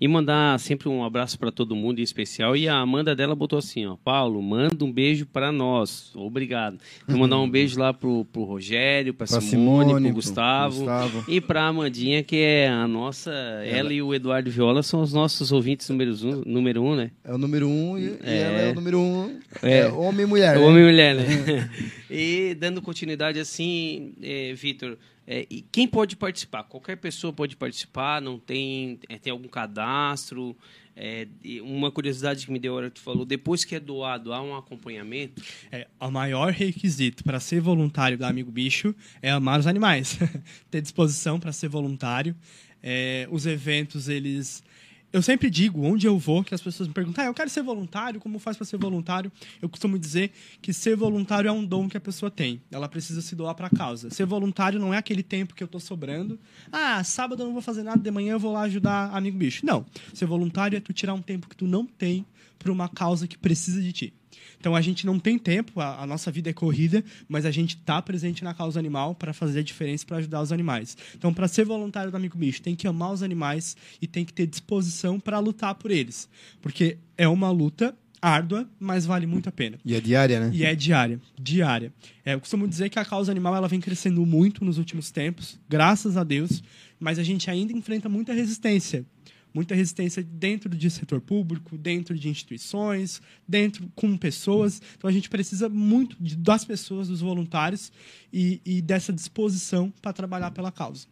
[0.00, 2.56] E mandar sempre um abraço para todo mundo em especial.
[2.56, 6.12] E a Amanda dela botou assim: ó, Paulo, manda um beijo para nós.
[6.16, 6.78] Obrigado.
[7.06, 10.76] Vou mandar um beijo lá pro, pro Rogério, para Pra Simone, Simone, pro Gustavo.
[10.78, 11.24] Gustavo.
[11.28, 13.30] E para Amandinha, que é a nossa.
[13.64, 17.10] Ela e o Eduardo Viola são os nossos ouvintes números um, número um, né?
[17.24, 18.38] É o número um e, e É.
[18.40, 19.40] ela é o número um.
[19.62, 19.78] É.
[19.80, 20.56] É, homem e mulher.
[20.56, 20.64] né?
[20.64, 21.70] Homem e mulher, né?
[22.10, 26.64] e dando continuidade assim, é, Vitor, é, e quem pode participar?
[26.64, 30.56] Qualquer pessoa pode participar, não tem, é, tem algum cadastro?
[31.00, 33.78] É, e uma curiosidade que me deu a hora que tu falou, depois que é
[33.78, 35.40] doado, há um acompanhamento?
[35.70, 40.18] É, o maior requisito para ser voluntário da Amigo Bicho é amar os animais.
[40.68, 42.34] Ter disposição para ser voluntário.
[42.82, 44.64] É, os eventos, eles
[45.12, 47.62] eu sempre digo, onde eu vou, que as pessoas me perguntam, ah, eu quero ser
[47.62, 49.32] voluntário, como faz para ser voluntário?
[49.60, 52.60] Eu costumo dizer que ser voluntário é um dom que a pessoa tem.
[52.70, 54.10] Ela precisa se doar para a causa.
[54.10, 56.38] Ser voluntário não é aquele tempo que eu tô sobrando.
[56.70, 59.64] Ah, sábado eu não vou fazer nada, de manhã eu vou lá ajudar amigo bicho.
[59.64, 59.86] Não.
[60.12, 62.26] Ser voluntário é tu tirar um tempo que tu não tem
[62.58, 64.14] para uma causa que precisa de ti.
[64.58, 67.76] Então a gente não tem tempo, a, a nossa vida é corrida, mas a gente
[67.76, 70.96] está presente na causa animal para fazer a diferença para ajudar os animais.
[71.14, 74.32] Então, para ser voluntário do Amigo Bicho, tem que amar os animais e tem que
[74.32, 76.28] ter disposição para lutar por eles.
[76.60, 79.78] Porque é uma luta árdua, mas vale muito a pena.
[79.84, 80.50] E é diária, né?
[80.52, 81.92] E é diária, diária.
[82.24, 85.58] É, eu costumo dizer que a causa animal ela vem crescendo muito nos últimos tempos,
[85.68, 86.62] graças a Deus,
[86.98, 89.06] mas a gente ainda enfrenta muita resistência
[89.52, 94.80] muita resistência dentro de setor público, dentro de instituições, dentro com pessoas.
[94.96, 97.92] Então a gente precisa muito de, das pessoas, dos voluntários
[98.32, 101.06] e, e dessa disposição para trabalhar pela causa.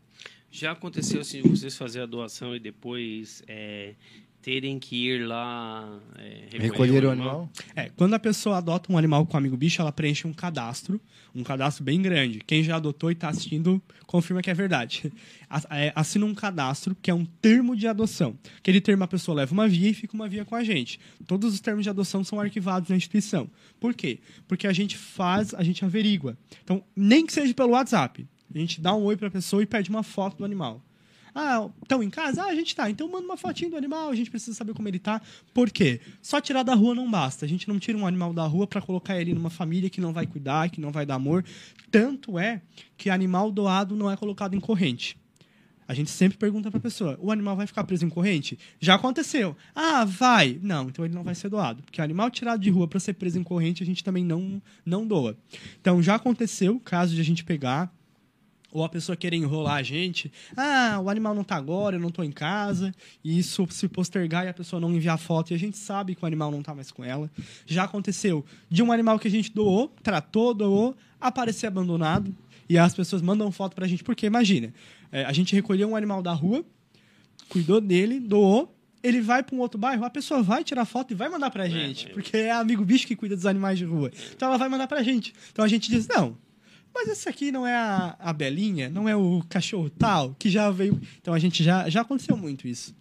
[0.51, 3.95] Já aconteceu assim, vocês fazer a doação e depois é,
[4.47, 7.29] terem que ir lá é, recolher, Recolher o animal?
[7.31, 7.51] animal?
[7.75, 11.01] É, quando a pessoa adota um animal com amigo bicho, ela preenche um cadastro,
[11.35, 12.39] um cadastro bem grande.
[12.47, 15.13] Quem já adotou e está assistindo, confirma que é verdade.
[15.71, 18.37] É, Assina um cadastro, que é um termo de adoção.
[18.59, 20.99] Aquele termo a pessoa leva uma via e fica uma via com a gente.
[21.25, 23.49] Todos os termos de adoção são arquivados na instituição.
[23.79, 24.19] Por quê?
[24.49, 26.37] Porque a gente faz, a gente averigua.
[26.65, 28.27] Então, nem que seja pelo WhatsApp.
[28.53, 30.83] A gente dá um oi para a pessoa e pede uma foto do animal.
[31.39, 32.45] Ah, estão em casa?
[32.45, 32.89] Ah, a gente tá.
[32.89, 35.21] Então manda uma fotinho do animal, a gente precisa saber como ele tá.
[35.53, 36.01] Por quê?
[36.23, 37.45] Só tirar da rua não basta.
[37.45, 40.15] A gente não tira um animal da rua para colocar ele numa família que não
[40.15, 41.45] vai cuidar, que não vai dar amor.
[41.91, 42.63] Tanto é
[42.97, 45.19] que animal doado não é colocado em corrente.
[45.87, 48.59] A gente sempre pergunta para a pessoa: o animal vai ficar preso em corrente?
[48.81, 49.55] Já aconteceu.
[49.75, 50.59] Ah, vai.
[50.63, 51.83] Não, então ele não vai ser doado.
[51.83, 55.07] Porque animal tirado de rua para ser preso em corrente, a gente também não, não
[55.07, 55.37] doa.
[55.81, 57.95] Então já aconteceu o caso de a gente pegar
[58.73, 60.31] ou a pessoa querer enrolar a gente.
[60.57, 62.95] Ah, o animal não tá agora, eu não tô em casa.
[63.25, 66.23] E isso se postergar e a pessoa não enviar foto e a gente sabe que
[66.23, 67.31] o animal não tá mais com ela.
[67.67, 72.35] Já aconteceu de um animal que a gente doou, tratou, doou, aparecer abandonado.
[72.69, 74.03] E as pessoas mandam foto pra gente.
[74.03, 74.73] Porque, imagina,
[75.13, 76.65] é, a gente recolheu um animal da rua,
[77.49, 78.73] cuidou dele, doou.
[79.03, 81.69] Ele vai para um outro bairro, a pessoa vai tirar foto e vai mandar pra
[81.69, 82.09] gente.
[82.09, 84.11] Porque é amigo bicho que cuida dos animais de rua.
[84.35, 85.33] Então ela vai mandar pra gente.
[85.53, 86.37] Então a gente diz: não,
[86.97, 90.71] mas esse aqui não é a, a Belinha, não é o cachorro tal, que já
[90.71, 90.99] veio.
[91.21, 92.97] Então a gente já, já aconteceu muito isso.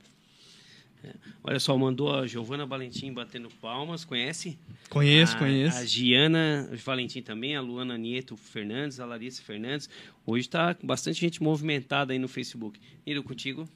[1.42, 4.58] Olha só, mandou a Giovana Valentim batendo palmas, conhece?
[4.90, 5.78] Conheço, a, conheço.
[5.78, 9.90] A Giana Valentim também, a Luana Nieto Fernandes, a Larissa Fernandes.
[10.26, 12.80] Hoje está bastante gente movimentada aí no Facebook.
[13.06, 13.70] Niro, contigo?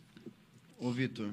[0.79, 1.29] Ô, Vitor,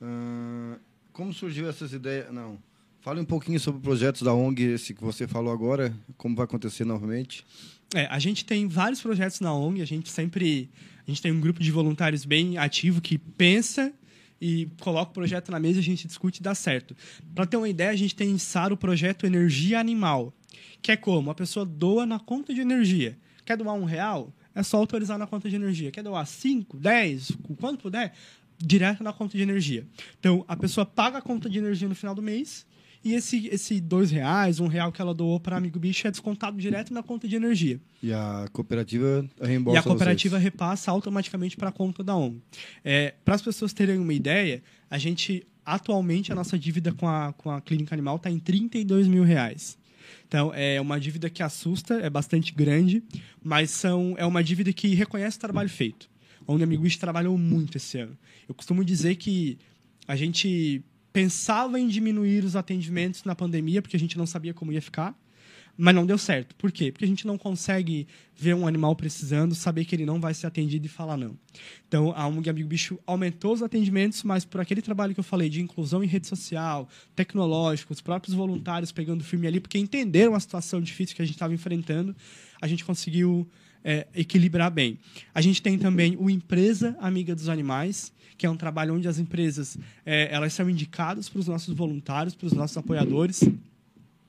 [0.00, 0.78] ah,
[1.12, 2.32] como surgiu essas ideias?
[2.32, 2.58] Não.
[3.02, 6.84] Fale um pouquinho sobre projetos da ONG, esse que você falou agora, como vai acontecer
[6.84, 7.44] novamente.
[7.92, 10.70] É, a gente tem vários projetos na ONG, a gente sempre.
[11.04, 13.92] A gente tem um grupo de voluntários bem ativo que pensa
[14.40, 16.96] e coloca o projeto na mesa a gente discute e dá certo.
[17.34, 20.32] Para ter uma ideia, a gente tem em SAR o projeto Energia Animal,
[20.80, 21.28] que é como?
[21.28, 23.18] A pessoa doa na conta de energia.
[23.44, 24.32] Quer doar um real?
[24.54, 25.90] É só autorizar na conta de energia.
[25.90, 28.12] Quer doar 5, 10, o quanto puder,
[28.56, 29.84] direto na conta de energia.
[30.20, 32.64] Então, a pessoa paga a conta de energia no final do mês
[33.04, 36.56] e esse, esse dois reais, um real que ela doou para Amigo Bicho é descontado
[36.56, 37.80] direto na conta de energia.
[38.02, 40.44] E a cooperativa reembolsa E a cooperativa vocês.
[40.44, 42.40] repassa automaticamente para a conta da ONG.
[42.84, 47.32] É, para as pessoas terem uma ideia, a gente, atualmente, a nossa dívida com a,
[47.32, 49.76] com a clínica animal está em 32 mil reais.
[50.28, 53.02] Então, é uma dívida que assusta, é bastante grande,
[53.42, 56.08] mas são, é uma dívida que reconhece o trabalho feito.
[56.46, 58.16] A ONG Amigo Bicho trabalhou muito esse ano.
[58.48, 59.58] Eu costumo dizer que
[60.06, 64.72] a gente pensava em diminuir os atendimentos na pandemia, porque a gente não sabia como
[64.72, 65.16] ia ficar,
[65.76, 66.54] mas não deu certo.
[66.56, 66.92] Por quê?
[66.92, 70.46] Porque a gente não consegue ver um animal precisando, saber que ele não vai ser
[70.46, 71.36] atendido e falar não.
[71.88, 75.48] Então, a ONG Amigo Bicho aumentou os atendimentos, mas por aquele trabalho que eu falei
[75.48, 80.40] de inclusão em rede social, tecnológico, os próprios voluntários pegando firme ali, porque entenderam a
[80.40, 82.14] situação difícil que a gente estava enfrentando,
[82.60, 83.48] a gente conseguiu
[83.84, 84.98] é, equilibrar bem.
[85.34, 89.18] A gente tem também o Empresa Amiga dos Animais, que é um trabalho onde as
[89.18, 93.42] empresas é, elas são indicadas para os nossos voluntários, para os nossos apoiadores.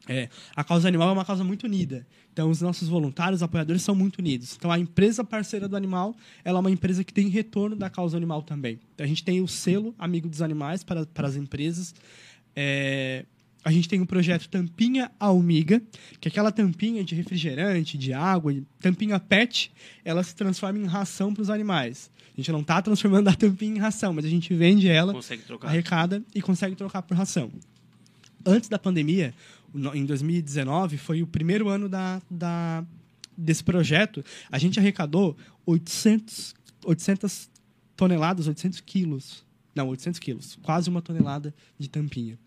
[0.08, 2.06] É, a causa animal é uma causa muito unida.
[2.32, 4.56] Então, os nossos voluntários, apoiadores, são muito unidos.
[4.58, 8.18] Então, a empresa parceira do animal, ela é uma empresa que tem retorno da causa
[8.18, 8.80] animal também.
[8.94, 11.94] Então, a gente tem o selo Amigo dos Animais para, para as empresas.
[12.56, 13.26] É,
[13.64, 15.82] a gente tem o projeto Tampinha Almiga,
[16.20, 19.72] que é aquela tampinha de refrigerante, de água, tampinha PET,
[20.04, 22.12] ela se transforma em ração para os animais.
[22.34, 25.14] A gente não está transformando a tampinha em ração, mas a gente vende ela,
[25.62, 27.52] arrecada e consegue trocar por ração.
[28.46, 29.34] Antes da pandemia,
[29.94, 32.84] em 2019, foi o primeiro ano da, da,
[33.38, 37.50] desse projeto, a gente arrecadou 800, 800
[37.96, 39.44] toneladas, 800 quilos
[39.76, 42.38] não, 800 quilos, quase uma tonelada de tampinha.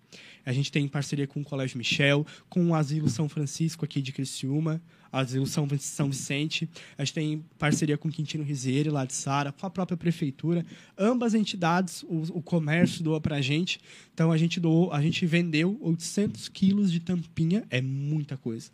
[0.46, 4.12] A gente tem parceria com o Colégio Michel, com o Asilo São Francisco aqui de
[4.12, 4.80] Criciúma,
[5.10, 6.68] Asilo São, São Vicente.
[6.96, 10.64] A gente tem parceria com o Quintino Rizieri, lá de Sara, com a própria prefeitura.
[10.96, 13.80] Ambas entidades, o, o comércio doa para a gente.
[14.14, 17.64] Então, a gente doou, a gente vendeu 800 quilos de tampinha.
[17.68, 18.70] É muita coisa.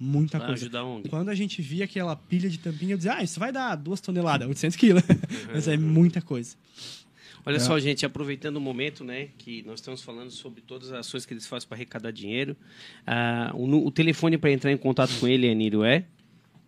[0.00, 0.62] Muita Pra coisa.
[1.08, 4.00] Quando a gente via aquela pilha de tampinha, eu dizia, ah, isso vai dar duas
[4.00, 5.02] toneladas, 800 quilos.
[5.52, 6.56] Mas é muita coisa.
[7.46, 11.26] Olha só, gente, aproveitando o momento, né, que nós estamos falando sobre todas as ações
[11.26, 12.56] que eles fazem para arrecadar dinheiro.
[13.06, 16.04] ah, o, o telefone para entrar em contato com ele, Anírio, é?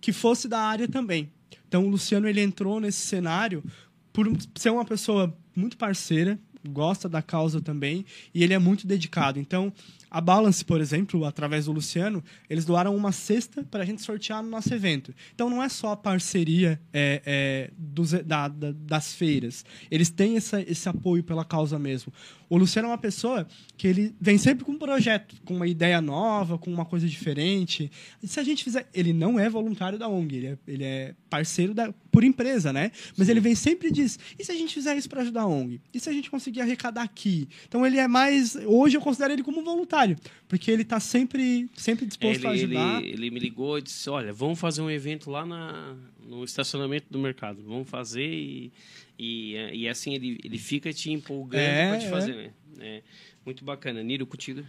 [0.00, 1.28] que fosse da área também.
[1.66, 3.64] Então o Luciano ele entrou nesse cenário
[4.12, 9.40] por ser uma pessoa muito parceira, gosta da causa também e ele é muito dedicado.
[9.40, 9.72] Então
[10.10, 14.42] a Balance, por exemplo, através do Luciano, eles doaram uma cesta para a gente sortear
[14.42, 15.14] no nosso evento.
[15.34, 19.64] Então não é só a parceria é, é, dos, da- da- das feiras.
[19.90, 22.12] Eles têm essa, esse apoio pela causa mesmo.
[22.48, 26.00] O Luciano é uma pessoa que ele vem sempre com um projeto, com uma ideia
[26.00, 27.90] nova, com uma coisa diferente.
[28.22, 28.88] E se a gente fizer.
[28.94, 32.90] Ele não é voluntário da ONG, ele é, ele é parceiro da, por empresa, né?
[33.16, 35.46] Mas ele vem sempre e diz: e se a gente fizer isso para ajudar a
[35.46, 35.80] ONG?
[35.92, 37.48] E se a gente conseguir arrecadar aqui?
[37.68, 38.56] Então ele é mais.
[38.64, 40.16] Hoje eu considero ele como um voluntário,
[40.48, 43.02] porque ele está sempre, sempre disposto a Ele, ajudar.
[43.02, 47.06] ele, ele me ligou e disse, olha, vamos fazer um evento lá na, no estacionamento
[47.10, 48.72] do mercado, vamos fazer e,
[49.18, 52.10] e, é, e assim ele, ele fica te empolgando É, para te é.
[52.10, 52.50] fazer, né?
[52.78, 53.02] É,
[53.44, 54.02] muito bacana.
[54.02, 54.62] Niro, contigo?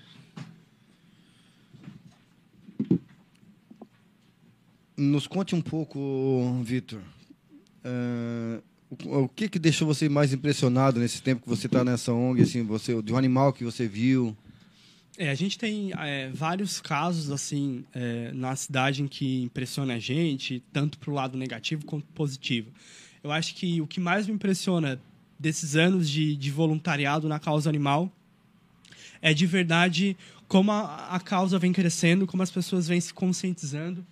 [4.95, 7.01] Nos conte um pouco, Vitor.
[7.83, 8.61] eh,
[9.05, 12.41] o, o que que deixou você mais impressionado nesse tempo que você está nessa ONG,
[12.41, 14.35] assim, você, de um animal que você viu?
[15.17, 19.99] É, a gente tem é, vários casos assim é, na cidade em que impressiona a
[19.99, 22.71] gente, tanto para o lado negativo quanto positivo.
[23.27, 25.01] Eu acho que o que mais me impressiona
[25.37, 28.09] desses anos de, de voluntariado na causa animal
[29.21, 30.15] é de verdade
[30.47, 34.05] como a, a causa vem crescendo, como as pessoas vêm se conscientizando.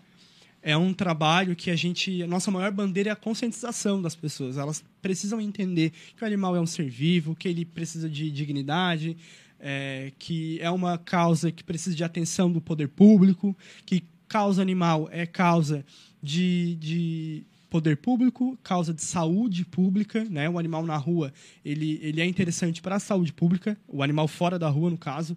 [0.61, 2.21] É um trabalho que a gente.
[2.23, 4.57] A nossa maior bandeira é a conscientização das pessoas.
[4.57, 9.15] Elas precisam entender que o animal é um ser vivo, que ele precisa de dignidade,
[9.61, 15.07] é, que é uma causa que precisa de atenção do poder público, que causa animal
[15.09, 15.85] é causa
[16.21, 20.49] de, de poder público, causa de saúde pública, né?
[20.49, 21.33] O animal na rua
[21.63, 25.35] ele, ele é interessante para a saúde pública, o animal fora da rua no caso.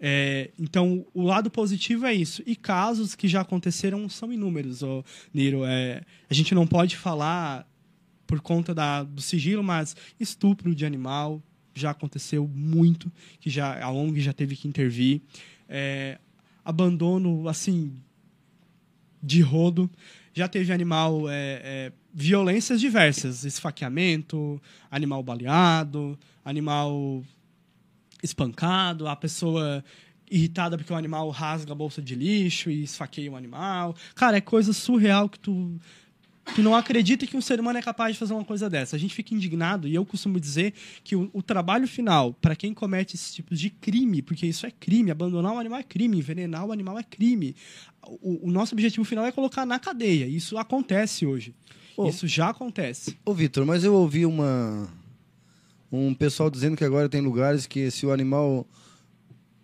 [0.00, 2.42] É, então, o lado positivo é isso.
[2.44, 5.64] E casos que já aconteceram são inúmeros, ô, Niro.
[5.64, 7.64] É, a gente não pode falar
[8.26, 11.40] por conta da, do sigilo, mas estupro de animal
[11.74, 15.22] já aconteceu muito, que já a ONG já teve que intervir.
[15.68, 16.18] É,
[16.64, 17.92] abandono, assim,
[19.22, 19.88] de rodo.
[20.38, 27.24] Já teve animal, é, é, violências diversas, esfaqueamento, animal baleado, animal
[28.22, 29.84] espancado, a pessoa
[30.30, 33.96] irritada porque o animal rasga a bolsa de lixo e esfaqueia o animal.
[34.14, 35.76] Cara, é coisa surreal que tu
[36.54, 38.96] tu não acredita que um ser humano é capaz de fazer uma coisa dessa.
[38.96, 42.74] A gente fica indignado e eu costumo dizer que o, o trabalho final para quem
[42.74, 46.66] comete esses tipos de crime, porque isso é crime, abandonar um animal é crime, envenenar
[46.66, 47.54] o animal é crime.
[48.02, 50.26] O, o nosso objetivo final é colocar na cadeia.
[50.26, 51.54] Isso acontece hoje.
[52.06, 53.18] Isso já acontece.
[53.24, 54.88] Ô, Vitor, mas eu ouvi uma,
[55.90, 58.64] um pessoal dizendo que agora tem lugares que se o animal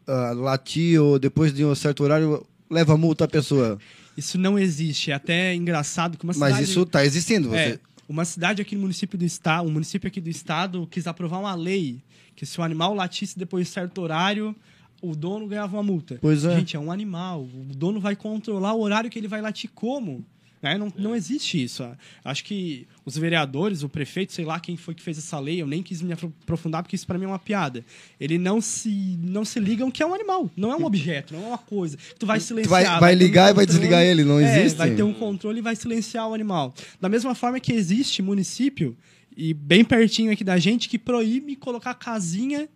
[0.06, 3.78] ah, latir ou depois de um certo horário, leva multa a pessoa.
[4.16, 5.10] Isso não existe.
[5.10, 6.52] É até engraçado que uma cidade...
[6.52, 7.50] Mas isso está existindo.
[7.50, 7.56] Você...
[7.56, 11.38] É, uma cidade aqui no município do estado, um município aqui do estado quis aprovar
[11.38, 12.02] uma lei
[12.36, 14.54] que se o animal latisse depois de certo horário,
[15.00, 16.18] o dono ganhava uma multa.
[16.20, 16.56] Pois é.
[16.56, 17.42] Gente, é um animal.
[17.42, 20.24] O dono vai controlar o horário que ele vai latir como?
[20.64, 20.78] Né?
[20.78, 21.86] Não, não existe isso.
[22.24, 25.66] Acho que os vereadores, o prefeito, sei lá quem foi que fez essa lei, eu
[25.66, 27.84] nem quis me aprofundar porque isso para mim é uma piada.
[28.18, 31.44] Ele não se não se ligam que é um animal, não é um objeto, não
[31.44, 31.98] é uma coisa.
[32.18, 32.82] Tu vai silenciar.
[32.82, 34.78] Tu vai, vai, ter um ligar e vai desligar ele, não É, existe?
[34.78, 36.72] vai ter um controle e vai silenciar o animal.
[36.98, 38.96] Da mesma forma que existe município,
[39.36, 42.70] e bem pertinho aqui da gente, que proíbe colocar casinha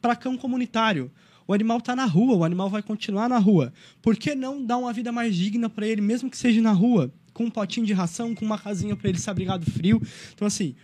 [0.00, 1.10] para cão comunitário.
[1.46, 3.70] O animal está na rua, o animal vai continuar na rua.
[4.00, 7.12] Por que não dar uma vida mais digna para ele, mesmo que seja na rua?
[7.34, 10.00] Com um potinho de ração, com uma casinha para ele se abrigar do frio.
[10.34, 10.74] Então, assim,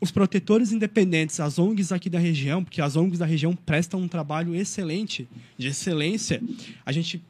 [0.00, 4.08] os protetores independentes, as ONGs aqui da região, porque as ONGs da região prestam um
[4.08, 6.42] trabalho excelente, de excelência,
[6.84, 7.22] a gente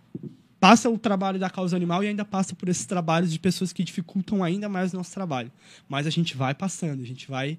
[0.61, 3.85] passa o trabalho da causa animal e ainda passa por esses trabalhos de pessoas que
[3.85, 5.51] dificultam ainda mais o nosso trabalho.
[5.89, 7.59] Mas a gente vai passando, a gente vai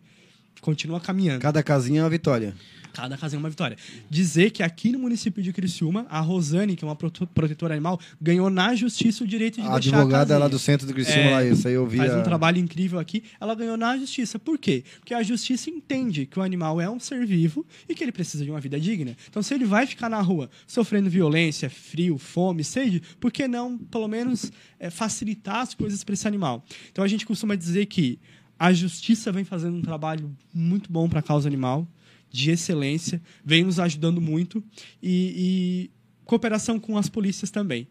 [0.62, 1.42] continua caminhando.
[1.42, 2.54] Cada casinha é uma vitória.
[2.94, 3.78] Cada casinha é uma vitória.
[4.10, 8.50] Dizer que aqui no município de Criciúma, a Rosane, que é uma protetora animal, ganhou
[8.50, 11.32] na justiça o direito de A deixar advogada a lá do centro de Criciúma, É,
[11.32, 11.98] lá, isso aí eu vi.
[11.98, 13.24] Faz um trabalho incrível aqui.
[13.40, 14.40] Ela ganhou na justiça.
[14.40, 14.84] Por quê?
[15.00, 18.44] Porque a justiça entende que o animal é um ser vivo e que ele precisa
[18.44, 19.16] de uma vida digna.
[19.30, 23.78] Então, se ele vai ficar na rua sofrendo violência, frio, fome, sede, por que não,
[23.78, 26.64] pelo menos, é, facilitar as coisas para esse animal?
[26.92, 28.20] Então, a gente costuma dizer que
[28.58, 31.88] a justiça vem fazendo um trabalho muito bom para a causa animal,
[32.32, 34.64] de excelência, vem nos ajudando muito
[35.02, 35.92] e, e
[36.26, 37.88] cooperação com as polícias também.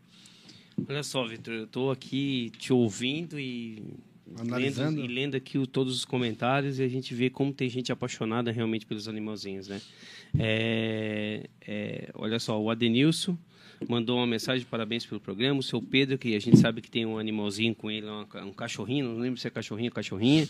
[0.88, 3.82] Olha só, Vitor, eu estou aqui te ouvindo e
[4.38, 5.00] Analisando.
[5.00, 7.90] lendo, e lendo aqui o- todos os comentários e a gente vê como tem gente
[7.90, 9.80] apaixonada realmente pelos animalzinhos, né?
[10.38, 13.36] É, é, olha só, o Adenilson
[13.88, 15.60] mandou uma mensagem de parabéns pelo programa.
[15.60, 18.06] O seu Pedro, que a gente sabe que tem um animalzinho com ele,
[18.44, 20.48] um cachorrinho, não lembro se é cachorrinho ou cachorrinha.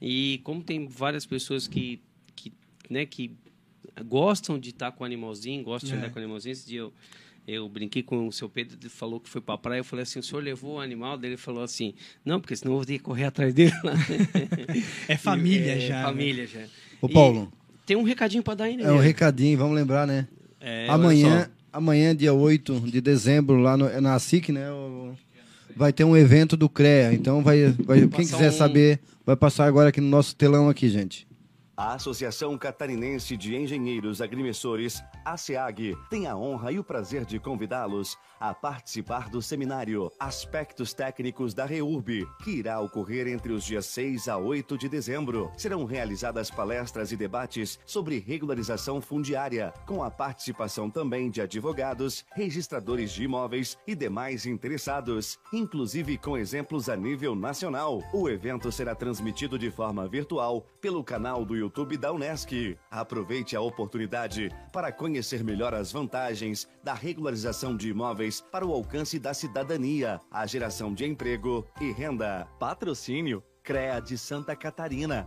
[0.00, 2.00] E como tem várias pessoas que,
[2.88, 3.32] né, que
[4.06, 5.98] gostam de estar com o animalzinho, gostam de É.
[5.98, 6.52] andar com o animalzinho.
[6.52, 6.92] Esse dia eu,
[7.46, 9.80] eu brinquei com o seu Pedro, ele falou que foi para a praia.
[9.80, 11.16] Eu falei assim: o senhor levou o animal?
[11.18, 13.72] Daí ele falou assim: não, porque senão eu vou ter que correr atrás dele.
[13.82, 13.94] lá."
[15.08, 15.96] É família É, já.
[15.98, 16.02] né?
[16.04, 16.60] Família já.
[17.00, 17.52] Ô, E Paulo,
[17.86, 18.82] Tem um recadinho para dar ainda.
[18.84, 20.28] é um recadinho, vamos lembrar, né?
[20.60, 24.70] É, amanhã, amanhã, dia 8 de dezembro, lá no, é na SIC, né?
[24.70, 25.14] o-
[25.76, 27.12] vai ter um evento do CREA.
[27.14, 30.88] Então, vai, vai, quem quiser um- saber, vai passar agora aqui no nosso telão aqui,
[30.88, 31.27] gente.
[31.78, 38.18] A Associação Catarinense de Engenheiros Agrimensores, ASEAG, tem a honra e o prazer de convidá-los
[38.40, 44.26] a participar do seminário Aspectos Técnicos da REURB, que irá ocorrer entre os dias 6
[44.26, 45.52] a 8 de dezembro.
[45.56, 53.12] Serão realizadas palestras e debates sobre regularização fundiária, com a participação também de advogados, registradores
[53.12, 58.02] de imóveis e demais interessados, inclusive com exemplos a nível nacional.
[58.12, 61.67] O evento será transmitido de forma virtual pelo canal do YouTube
[61.98, 62.76] da Unesc.
[62.90, 69.18] Aproveite a oportunidade para conhecer melhor as vantagens da regularização de imóveis para o alcance
[69.18, 72.46] da cidadania, a geração de emprego e renda.
[72.58, 75.26] Patrocínio CREA de Santa Catarina.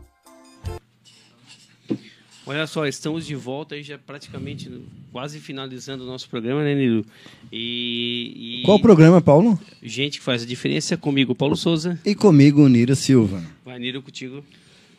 [2.46, 4.70] Olha só, estamos de volta aí já praticamente
[5.12, 7.06] quase finalizando o nosso programa, né, Nilo?
[7.52, 9.60] E, e Qual o programa, Paulo?
[9.82, 12.00] gente que faz a diferença comigo, Paulo Souza.
[12.04, 13.44] E comigo, Nira Silva.
[13.64, 14.44] Vai, Nilo, contigo.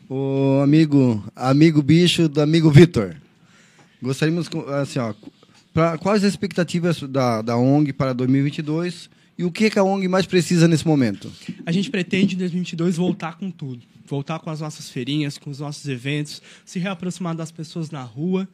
[0.09, 3.15] O amigo, amigo bicho do amigo Vitor.
[4.01, 4.49] Gostaríamos,
[4.81, 5.13] assim, ó,
[5.73, 10.07] pra, quais as expectativas da, da ONG para 2022 e o que, que a ONG
[10.07, 11.31] mais precisa nesse momento?
[11.65, 13.81] A gente pretende em 2022 voltar com tudo.
[14.05, 18.47] Voltar com as nossas feirinhas, com os nossos eventos, se reaproximar das pessoas na rua.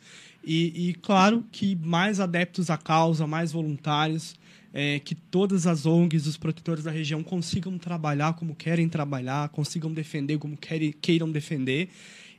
[0.44, 4.36] E, e, claro, que mais adeptos à causa, mais voluntários,
[4.74, 9.92] é, que todas as ONGs, os protetores da região consigam trabalhar como querem trabalhar, consigam
[9.92, 11.90] defender como querem, queiram defender.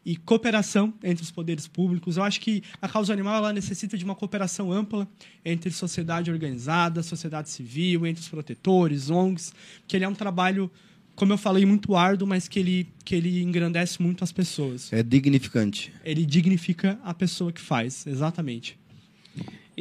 [0.05, 2.17] E cooperação entre os poderes públicos.
[2.17, 5.07] Eu acho que a causa animal ela necessita de uma cooperação ampla
[5.45, 9.53] entre sociedade organizada, sociedade civil, entre os protetores, ONGs,
[9.87, 10.71] que ele é um trabalho,
[11.15, 14.91] como eu falei, muito árduo, mas que ele, que ele engrandece muito as pessoas.
[14.91, 15.93] É dignificante.
[16.03, 18.79] Ele dignifica a pessoa que faz, exatamente.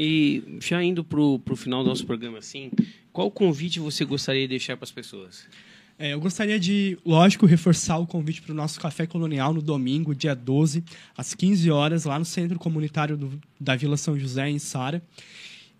[0.02, 2.72] E já indo pro, pro final do nosso programa, assim,
[3.12, 5.46] qual convite você gostaria de deixar para as pessoas?
[5.98, 10.16] É, eu gostaria de, lógico, reforçar o convite para o nosso Café Colonial no domingo,
[10.16, 10.82] dia 12,
[11.18, 15.04] às 15 horas, lá no Centro Comunitário do- da Vila São José, em Sara.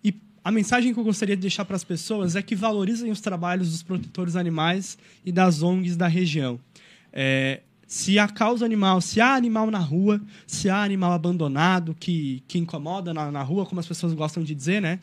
[0.04, 0.12] E
[0.44, 3.70] a mensagem que eu gostaria de deixar para as pessoas é que valorizem os trabalhos
[3.70, 6.60] dos protetores animais e das ONGs da região.
[7.10, 12.40] É, Se a causa animal, se há animal na rua, se há animal abandonado que,
[12.46, 15.00] que incomoda na, na rua, como as pessoas gostam de dizer, né?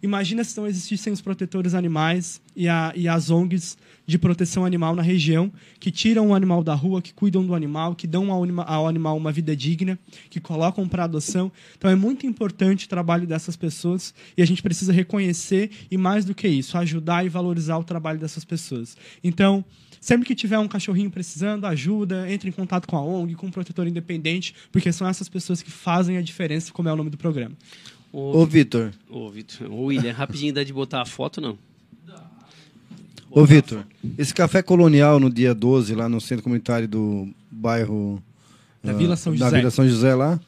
[0.00, 3.76] Imagina se não existissem os protetores animais e, a, e as ONGs
[4.06, 7.96] de proteção animal na região, que tiram o animal da rua, que cuidam do animal,
[7.96, 9.98] que dão ao, ao animal uma vida digna,
[10.30, 11.50] que colocam para adoção.
[11.76, 16.24] Então é muito importante o trabalho dessas pessoas e a gente precisa reconhecer e, mais
[16.24, 18.96] do que isso, ajudar e valorizar o trabalho dessas pessoas.
[19.24, 19.64] Então,
[20.00, 23.50] Sempre que tiver um cachorrinho precisando, ajuda, entre em contato com a ONG, com um
[23.50, 27.18] protetor independente, porque são essas pessoas que fazem a diferença, como é o nome do
[27.18, 27.54] programa.
[28.12, 28.92] Ô, Vitor.
[29.08, 29.70] Ô, Vitor.
[29.70, 31.58] Ô, William, rapidinho dá de botar a foto, não?
[33.30, 33.84] Ô, Vitor,
[34.16, 38.22] esse café colonial no dia 12, lá no centro comunitário do bairro.
[38.82, 39.56] Da ah, Vila São Da José.
[39.58, 40.40] Vila São José lá.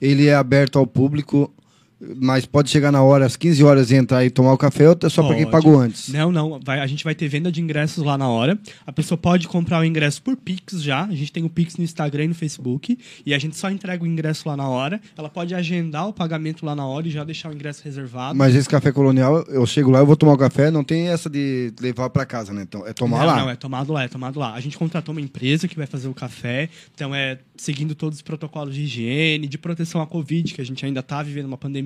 [0.00, 1.52] Ele é aberto ao público,
[2.00, 4.96] mas pode chegar na hora, às 15 horas, e entrar e tomar o café, ou
[5.02, 6.08] é só para quem pagou antes?
[6.08, 6.60] Não, não.
[6.62, 8.58] Vai- a gente vai ter venda de ingressos lá na hora.
[8.86, 11.04] A pessoa pode comprar o ingresso por Pix já.
[11.04, 12.98] A gente tem o Pix no Instagram e no Facebook.
[13.24, 15.00] E a gente só entrega o ingresso lá na hora.
[15.16, 18.36] Ela pode agendar o pagamento lá na hora e já deixar o ingresso reservado.
[18.36, 21.30] Mas esse café colonial, eu chego lá, eu vou tomar o café, não tem essa
[21.30, 22.62] de levar para casa, né?
[22.62, 23.36] Então, é tomar não, lá.
[23.36, 24.54] Não, é tomado lá, é tomado lá.
[24.54, 28.22] A gente contratou uma empresa que vai fazer o café, então é seguindo todos os
[28.22, 31.85] protocolos de higiene, de proteção à Covid, que a gente ainda está vivendo uma pandemia,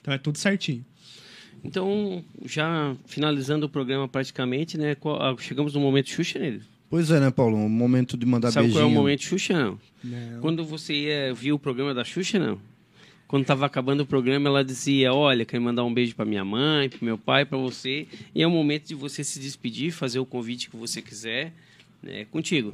[0.00, 0.84] então é tudo certinho.
[1.62, 4.94] Então, já finalizando o programa praticamente, né?
[4.94, 6.60] qual- ah, chegamos no momento Xuxa, né?
[6.88, 7.56] Pois é, né, Paulo?
[7.56, 8.82] Um momento de mandar Sabe beijinho.
[8.84, 9.78] qual é o momento Xuxa, não?
[10.02, 10.40] Não.
[10.40, 12.58] Quando você ia ver o programa da Xuxa, não?
[13.28, 16.88] Quando tava acabando o programa, ela dizia: Olha, quero mandar um beijo para minha mãe,
[16.88, 18.08] para meu pai, para você.
[18.34, 21.52] E é o momento de você se despedir, fazer o convite que você quiser.
[22.06, 22.72] É contigo.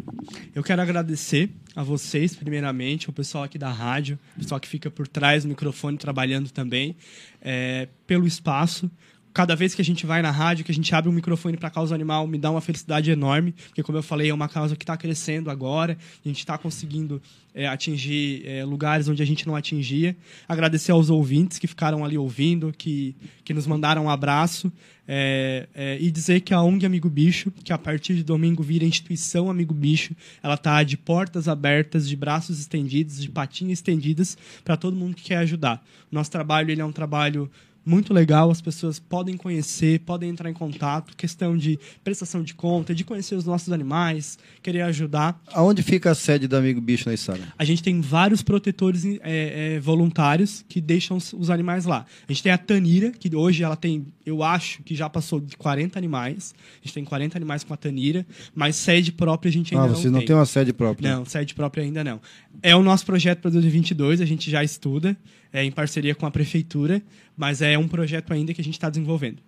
[0.54, 4.90] Eu quero agradecer a vocês, primeiramente, o pessoal aqui da rádio, o pessoal que fica
[4.90, 6.96] por trás do microfone trabalhando também,
[7.42, 8.90] é, pelo espaço.
[9.36, 11.68] Cada vez que a gente vai na rádio, que a gente abre um microfone para
[11.68, 14.74] a causa animal, me dá uma felicidade enorme, porque, como eu falei, é uma causa
[14.74, 17.20] que está crescendo agora, a gente está conseguindo
[17.54, 20.16] é, atingir é, lugares onde a gente não atingia.
[20.48, 23.14] Agradecer aos ouvintes que ficaram ali ouvindo, que,
[23.44, 24.72] que nos mandaram um abraço.
[25.06, 28.86] É, é, e dizer que a ONG Amigo Bicho, que a partir de domingo vira
[28.86, 34.78] instituição Amigo Bicho, ela tá de portas abertas, de braços estendidos, de patinhas estendidas para
[34.78, 35.84] todo mundo que quer ajudar.
[36.10, 37.50] Nosso trabalho ele é um trabalho
[37.86, 42.92] muito legal, as pessoas podem conhecer, podem entrar em contato, questão de prestação de conta,
[42.92, 45.40] de conhecer os nossos animais, querer ajudar.
[45.52, 47.40] Aonde fica a sede do Amigo Bicho na Içara?
[47.56, 52.04] A gente tem vários protetores é, é, voluntários que deixam os, animais lá.
[52.28, 55.56] A gente tem a Tanira, que hoje ela tem, eu acho que já passou de
[55.56, 56.54] 40 animais.
[56.82, 59.88] A gente tem 40 animais com a Tanira, mas sede própria a gente ainda Ah,
[59.88, 60.26] não vocês não tem.
[60.26, 61.16] têm uma sede própria.
[61.16, 62.20] Não, sede própria ainda não.
[62.60, 65.16] É o nosso projeto para 2022, a gente já estuda,
[65.52, 67.02] é, em parceria com a prefeitura,
[67.36, 69.38] mas é um projeto ainda que a gente está desenvolvendo.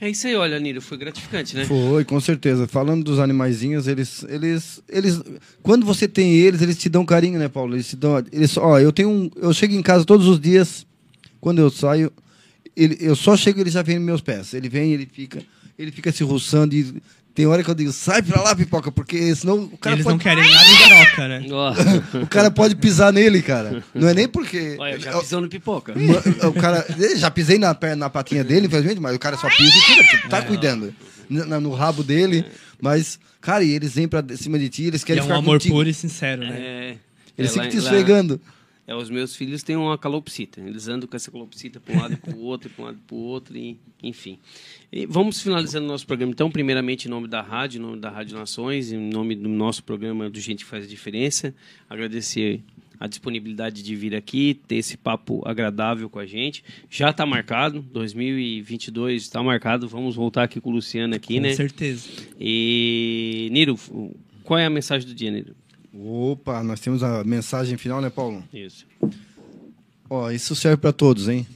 [0.00, 1.64] É isso aí, olha, Niro, foi gratificante, né?
[1.64, 2.66] Foi, com certeza.
[2.66, 5.22] Falando dos animaizinhos, eles, eles, eles,
[5.62, 7.74] quando você tem eles, eles te dão carinho, né, Paulo?
[7.74, 10.86] Eles te dão, eles, ó, eu tenho um, eu chego em casa todos os dias,
[11.40, 12.12] quando eu saio,
[12.76, 14.52] ele, eu só chego, ele já vem nos meus pés.
[14.52, 15.42] Ele vem, ele fica,
[15.78, 17.00] ele fica se ruçando e
[17.34, 20.14] tem hora que eu digo, sai pra lá, pipoca, porque senão o cara Eles pode,
[20.16, 21.46] não querem nada em troca, né?
[22.22, 23.82] O cara pode pisar nele, cara.
[23.94, 25.94] Não é nem porque Olha, já pisou no pipoca.
[26.48, 29.76] o cara, já pisei na perna, na patinha dele, infelizmente, mas o cara só pisa
[29.76, 30.94] e tira, porque tá cuidando.
[31.28, 32.44] No, no rabo dele.
[32.80, 35.38] Mas, cara, e eles vêm pra cima de ti, eles E querem é um ficar
[35.38, 35.74] amor contigo.
[35.74, 36.56] puro e sincero, né?
[36.60, 36.96] É,
[37.38, 38.40] Eles é, ficam lá- te lá- esfregando.
[38.86, 40.60] É, os meus filhos têm uma calopsita.
[40.60, 42.98] Eles andam com essa calopsita para um lado e para o outro, para um lado
[42.98, 44.38] e para o outro, e, enfim.
[44.92, 46.32] E vamos finalizando o nosso programa.
[46.32, 49.82] Então, primeiramente, em nome da rádio, em nome da Rádio Nações, em nome do nosso
[49.82, 51.54] programa do Gente que Faz a Diferença,
[51.88, 52.60] agradecer
[53.00, 56.62] a disponibilidade de vir aqui, ter esse papo agradável com a gente.
[56.88, 59.88] Já está marcado, 2022 está marcado.
[59.88, 61.54] Vamos voltar aqui com o Luciano aqui, Com né?
[61.54, 62.08] certeza.
[62.38, 63.78] E, Niro,
[64.42, 65.54] qual é a mensagem do dia, Niro?
[65.96, 68.42] Opa, nós temos a mensagem final, né, Paulo?
[68.52, 68.84] Isso.
[70.10, 71.46] Ó, isso serve pra todos, hein?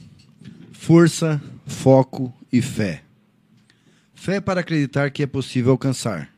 [0.71, 3.03] Força, foco e fé.
[4.13, 6.29] Fé para acreditar que é possível alcançar.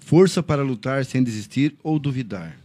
[0.00, 2.56] Força para lutar sem desistir ou duvidar.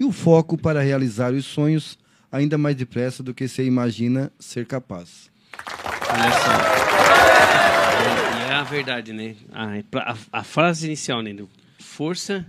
[0.00, 1.96] E o foco para realizar os sonhos
[2.30, 5.30] ainda mais depressa do que você imagina ser capaz.
[6.10, 6.50] Olha só.
[8.36, 9.36] E é a verdade, né?
[9.52, 11.36] A, a, a frase inicial, né?
[11.78, 12.44] Força,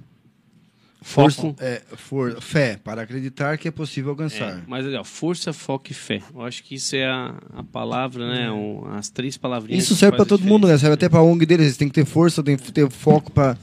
[1.10, 1.56] Força, foco.
[1.64, 4.58] é, for, fé para acreditar que é possível alcançar.
[4.58, 6.22] É, mas olha, força, foco e fé.
[6.36, 8.52] Eu acho que isso é a, a palavra, né?
[8.52, 9.86] Um, as três palavrinhas.
[9.86, 10.78] Isso serve para todo mundo, né?
[10.78, 11.66] Serve até para a ONG deles.
[11.68, 13.58] Eles têm que ter força, tem que ter foco para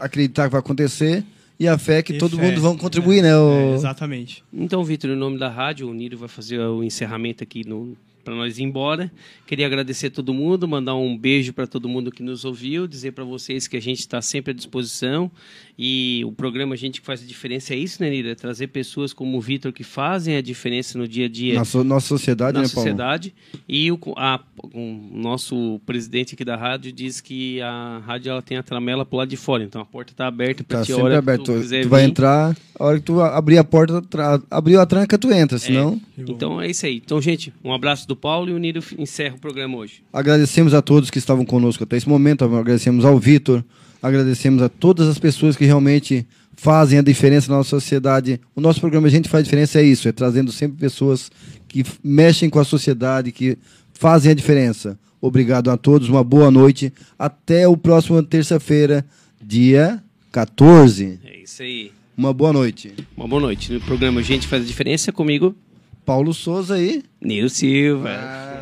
[0.00, 1.22] acreditar que vai acontecer.
[1.60, 2.42] E a fé que E todo fé.
[2.48, 3.28] mundo vão contribuir, né?
[3.30, 4.42] É, o- exatamente.
[4.52, 8.34] Então, Vitor, em nome da rádio, o Niro vai fazer o encerramento aqui no para
[8.34, 9.12] nós ir embora.
[9.46, 13.12] Queria agradecer a todo mundo, mandar um beijo para todo mundo que nos ouviu, dizer
[13.12, 15.30] para vocês que a gente está sempre à disposição
[15.78, 18.30] e o programa A Gente que Faz a Diferença é isso, né, Nira?
[18.30, 21.54] É trazer pessoas como o Vitor que fazem a diferença no dia a dia.
[21.54, 22.74] Na so, nossa sociedade, na né, Paulo?
[22.88, 23.34] sociedade.
[23.68, 24.40] E o, a,
[24.72, 29.18] o nosso presidente aqui da rádio diz que a rádio ela tem a tramela pro
[29.18, 31.60] lado de fora, então a porta está aberta para Tá ti sempre que tu Tu,
[31.60, 32.10] quiser vai vir.
[32.10, 34.02] entrar, a hora que tu abrir a porta,
[34.50, 36.00] abriu a tranca, tu entra, senão...
[36.16, 37.02] Então é isso aí.
[37.04, 40.02] Então, gente, um abraço do Paulo e o Niro encerra o programa hoje.
[40.12, 43.64] Agradecemos a todos que estavam conosco até esse momento, agradecemos ao Vitor,
[44.04, 48.38] agradecemos a todas as pessoas que realmente fazem a diferença na nossa sociedade.
[48.54, 51.30] O nosso programa A Gente Faz Diferença é isso, é trazendo sempre pessoas
[51.66, 53.56] que mexem com a sociedade, que
[53.94, 54.98] fazem a diferença.
[55.22, 56.92] Obrigado a todos, uma boa noite.
[57.18, 59.06] Até o próximo terça-feira,
[59.42, 61.18] dia 14.
[61.24, 61.90] É isso aí.
[62.14, 62.92] Uma boa noite.
[63.16, 63.72] Uma boa noite.
[63.72, 65.56] No programa Gente Faz a Diferença comigo,
[66.04, 67.02] Paulo Souza aí.
[67.22, 68.53] Niro Silva.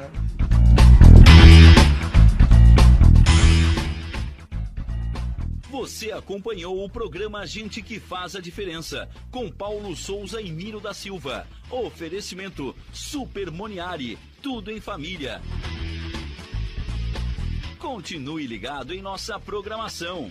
[5.82, 10.94] Você acompanhou o programa Gente que Faz a Diferença, com Paulo Souza e Miro da
[10.94, 11.44] Silva.
[11.68, 15.42] Oferecimento Super Moniari, tudo em família.
[17.80, 20.30] Continue ligado em nossa programação.